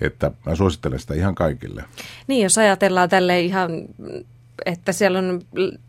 että 0.00 0.30
mä 0.46 0.54
suosittelen 0.54 0.98
sitä 0.98 1.14
ihan 1.14 1.34
kaikille. 1.34 1.84
Niin, 2.26 2.42
jos 2.42 2.58
ajatellaan 2.58 3.08
tälle 3.08 3.40
ihan 3.40 3.70
että 4.66 4.92
siellä 4.92 5.18
on 5.18 5.42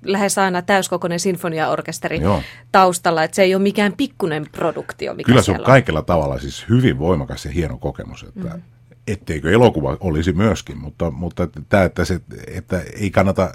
lähes 0.05 0.37
aina 0.37 0.61
täyskokoinen 0.61 1.19
sinfoniaorkesteri 1.19 2.21
Joo. 2.21 2.41
taustalla, 2.71 3.23
että 3.23 3.35
se 3.35 3.43
ei 3.43 3.55
ole 3.55 3.63
mikään 3.63 3.93
pikkunen 3.93 4.45
produktio. 4.51 5.13
Mikä 5.13 5.25
Kyllä 5.25 5.41
se 5.41 5.51
on, 5.51 5.59
on 5.59 5.63
kaikella 5.63 6.01
tavalla 6.01 6.39
siis 6.39 6.65
hyvin 6.69 6.99
voimakas 6.99 7.45
ja 7.45 7.51
hieno 7.51 7.77
kokemus, 7.77 8.23
että 8.23 8.49
mm 8.49 8.61
etteikö 9.07 9.51
elokuva 9.51 9.97
olisi 9.99 10.33
myöskin, 10.33 10.77
mutta, 10.77 11.11
mutta 11.11 11.47
tämä, 11.69 11.83
että, 11.83 12.05
se, 12.05 12.21
että 12.47 12.81
ei 12.99 13.11
kannata 13.11 13.51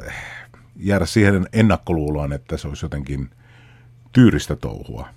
jäädä 0.77 1.07
siihen 1.07 1.49
ennakkoluuloon, 1.53 2.33
että 2.33 2.57
se 2.57 2.69
olisi 2.69 2.85
jotenkin 2.85 3.31
tyyristä 4.12 4.57
touhua. 4.57 5.09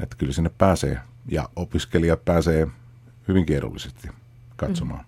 Että 0.00 0.16
kyllä 0.16 0.32
sinne 0.32 0.50
pääsee 0.58 0.98
ja 1.28 1.48
opiskelijat 1.56 2.24
pääsee 2.24 2.66
hyvin 3.28 3.52
edullisesti 3.52 4.08
katsomaan 4.56 5.00
mm. 5.00 5.06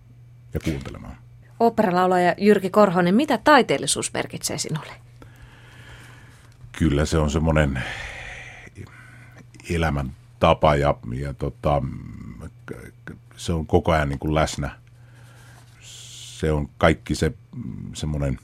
ja 0.54 0.60
kuuntelemaan. 0.60 1.16
Operalaulaja 1.60 2.34
Jyrki 2.38 2.70
Korhonen, 2.70 3.14
mitä 3.14 3.38
taiteellisuus 3.38 4.12
merkitsee 4.12 4.58
sinulle? 4.58 4.92
Kyllä 6.78 7.04
se 7.04 7.18
on 7.18 7.30
semmoinen 7.30 7.82
elämäntapa 9.70 10.76
ja, 10.76 10.94
ja 11.12 11.34
tota, 11.34 11.82
se 13.38 13.52
on 13.52 13.66
koko 13.66 13.92
ajan 13.92 14.08
niin 14.08 14.18
kuin 14.18 14.34
läsnä. 14.34 14.70
Se 15.80 16.52
on 16.52 16.68
kaikki 16.78 17.14
se 17.14 17.32
semmoinen 17.94 18.38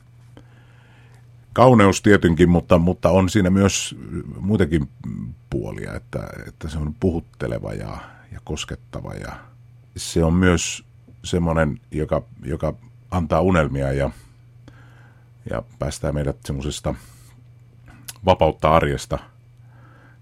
kauneus 1.53 2.03
tietenkin, 2.03 2.49
mutta, 2.49 2.79
mutta 2.79 3.11
on 3.11 3.29
siinä 3.29 3.51
myös 3.51 3.97
muitakin 4.41 4.89
puolia, 5.51 5.95
että, 5.95 6.19
että 6.49 6.69
se 6.69 6.79
on 6.79 6.95
puhutteleva 7.01 7.73
ja, 7.73 7.99
ja 8.33 8.41
koskettava 8.45 9.15
ja 9.15 9.33
se 9.97 10.25
on 10.25 10.35
myös 10.35 10.85
semmoinen, 11.25 11.81
joka, 11.91 12.23
joka 12.45 12.75
antaa 13.11 13.41
unelmia 13.41 13.93
ja, 13.93 14.11
ja 15.51 15.63
päästää 15.79 16.13
meidät 16.13 16.37
semmoisesta 16.45 16.95
vapautta 18.25 18.77
arjesta 18.77 19.19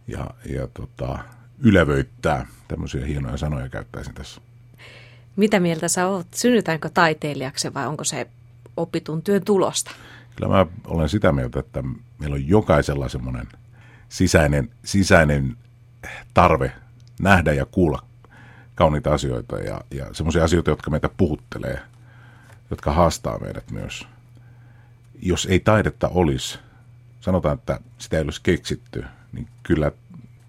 ja, 0.08 0.30
ja 0.54 0.68
tota, 0.74 1.18
ylevöittää. 1.58 2.46
Tämmöisiä 2.68 3.06
hienoja 3.06 3.36
sanoja 3.36 3.68
käyttäisin 3.68 4.14
tässä. 4.14 4.40
Mitä 5.36 5.60
mieltä 5.60 5.88
sä 5.88 6.06
oot? 6.06 6.26
Synnytäänkö 6.34 6.90
taiteilijaksi 6.94 7.74
vai 7.74 7.86
onko 7.86 8.04
se 8.04 8.26
opitun 8.76 9.22
työn 9.22 9.44
tulosta? 9.44 9.90
Kyllä 10.36 10.52
mä 10.52 10.66
olen 10.86 11.08
sitä 11.08 11.32
mieltä, 11.32 11.60
että 11.60 11.82
meillä 12.18 12.34
on 12.34 12.48
jokaisella 12.48 13.08
semmoinen 13.08 13.48
sisäinen, 14.08 14.70
sisäinen 14.84 15.56
tarve 16.34 16.72
nähdä 17.20 17.52
ja 17.52 17.66
kuulla 17.66 18.02
kauniita 18.74 19.14
asioita 19.14 19.58
ja, 19.58 19.80
ja 19.90 20.06
semmoisia 20.12 20.44
asioita, 20.44 20.70
jotka 20.70 20.90
meitä 20.90 21.10
puhuttelee, 21.16 21.80
jotka 22.70 22.92
haastaa 22.92 23.38
meidät 23.38 23.70
myös. 23.70 24.06
Jos 25.22 25.46
ei 25.50 25.60
taidetta 25.60 26.08
olisi, 26.08 26.58
sanotaan, 27.20 27.54
että 27.58 27.80
sitä 27.98 28.16
ei 28.16 28.22
olisi 28.22 28.40
keksitty, 28.42 29.04
niin 29.32 29.48
kyllä 29.62 29.92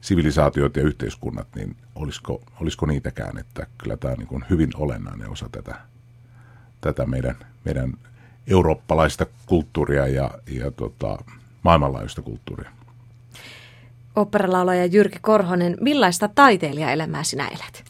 sivilisaatiot 0.03 0.75
ja 0.75 0.83
yhteiskunnat, 0.83 1.47
niin 1.55 1.75
olisiko, 1.95 2.41
olisiko 2.61 2.85
niitäkään, 2.85 3.37
että 3.37 3.67
kyllä 3.77 3.97
tämä 3.97 4.11
on 4.11 4.17
niin 4.17 4.45
hyvin 4.49 4.69
olennainen 4.75 5.29
osa 5.29 5.49
tätä, 5.51 5.75
tätä 6.81 7.05
meidän, 7.05 7.35
meidän 7.65 7.93
eurooppalaista 8.47 9.25
kulttuuria 9.45 10.07
ja, 10.07 10.31
ja 10.47 10.71
tota, 10.71 11.17
maailmanlaajuista 11.63 12.21
kulttuuria. 12.21 12.71
Operalaulaja 14.15 14.85
Jyrki 14.85 15.19
Korhonen, 15.21 15.77
millaista 15.81 16.27
taiteilijaelämää 16.27 17.23
sinä 17.23 17.47
elät? 17.47 17.83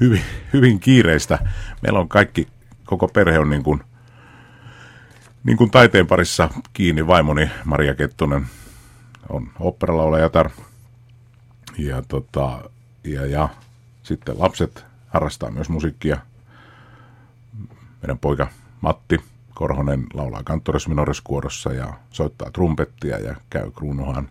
Hyvin, 0.00 0.22
hyvin 0.52 0.80
kiireistä. 0.80 1.38
Meillä 1.82 1.98
on 1.98 2.08
kaikki, 2.08 2.48
koko 2.84 3.08
perhe 3.08 3.38
on 3.38 3.50
niin 3.50 3.62
kuin, 3.62 3.80
niin 5.44 5.56
kuin 5.56 5.70
taiteen 5.70 6.06
parissa 6.06 6.50
kiinni. 6.72 7.06
Vaimoni 7.06 7.50
Maria 7.64 7.94
Kettunen 7.94 8.46
on 9.28 9.50
operalaulajatar 9.60 10.50
ja, 11.78 12.02
tota, 12.08 12.70
ja, 13.04 13.26
ja 13.26 13.48
sitten 14.02 14.38
lapset 14.38 14.84
harrastaa 15.08 15.50
myös 15.50 15.68
musiikkia. 15.68 16.18
Meidän 18.02 18.18
poika 18.18 18.46
Matti 18.80 19.20
Korhonen 19.54 20.06
laulaa 20.14 20.42
kanttoris 20.42 20.88
minoriskuorossa 20.88 21.72
ja 21.72 21.94
soittaa 22.10 22.50
trumpettia 22.50 23.18
ja 23.18 23.34
käy 23.50 23.70
Kruunuhan 23.70 24.28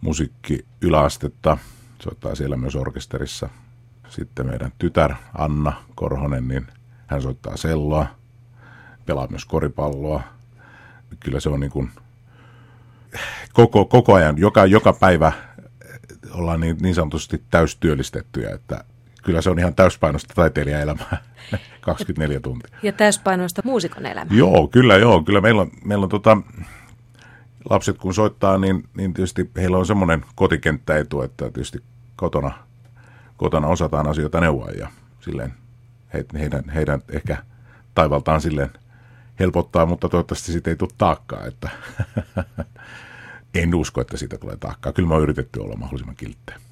musiikki 0.00 0.66
yläastetta. 0.80 1.58
Soittaa 2.02 2.34
siellä 2.34 2.56
myös 2.56 2.76
orkesterissa. 2.76 3.48
Sitten 4.08 4.46
meidän 4.46 4.72
tytär 4.78 5.14
Anna 5.38 5.72
Korhonen, 5.94 6.48
niin 6.48 6.66
hän 7.06 7.22
soittaa 7.22 7.56
selloa. 7.56 8.06
pelaa 9.06 9.26
myös 9.26 9.44
koripalloa. 9.44 10.22
Kyllä 11.20 11.40
se 11.40 11.48
on 11.48 11.60
niin 11.60 11.70
kuin 11.70 11.90
koko, 13.52 13.84
koko 13.84 14.14
ajan, 14.14 14.38
joka, 14.38 14.66
joka 14.66 14.92
päivä 14.92 15.32
ollaan 16.34 16.60
niin, 16.60 16.76
niin 16.80 16.94
sanotusti 16.94 17.42
täystyöllistettyjä, 17.50 18.50
että 18.50 18.84
kyllä 19.22 19.42
se 19.42 19.50
on 19.50 19.58
ihan 19.58 19.74
täyspainosta 19.74 20.34
taiteilijaelämää 20.34 21.22
24 21.80 22.40
tuntia. 22.40 22.78
Ja 22.82 22.92
täyspainoista 22.92 23.62
muusikon 23.64 24.06
elämää. 24.06 24.36
Joo, 24.36 24.68
kyllä 24.68 24.96
joo. 24.96 25.22
Kyllä 25.22 25.40
meillä 25.40 25.62
on, 25.62 25.70
meillä 25.84 26.02
on 26.02 26.08
tota, 26.08 26.36
lapset 27.70 27.98
kun 27.98 28.14
soittaa, 28.14 28.58
niin, 28.58 28.88
niin 28.96 29.14
tietysti 29.14 29.50
heillä 29.56 29.78
on 29.78 29.86
semmoinen 29.86 30.24
kotikenttäetu, 30.34 31.22
että 31.22 31.44
tietysti 31.44 31.82
kotona, 32.16 32.52
kotona 33.36 33.68
osataan 33.68 34.06
asioita 34.08 34.40
neuvoa 34.40 34.70
ja 34.70 34.88
silleen 35.20 35.54
he, 36.14 36.24
heidän, 36.38 36.68
heidän 36.68 37.02
ehkä 37.08 37.36
taivaltaan 37.94 38.40
silleen 38.40 38.70
helpottaa, 39.38 39.86
mutta 39.86 40.08
toivottavasti 40.08 40.52
siitä 40.52 40.70
ei 40.70 40.76
tule 40.76 40.90
taakkaa, 40.98 41.46
että 41.46 41.68
en 43.54 43.74
usko, 43.74 44.00
että 44.00 44.16
siitä 44.16 44.38
tulee 44.38 44.56
taakkaa. 44.56 44.92
Kyllä 44.92 45.08
mä 45.08 45.14
oon 45.14 45.22
yritetty 45.22 45.60
olla 45.60 45.76
mahdollisimman 45.76 46.16
kiltteä. 46.16 46.63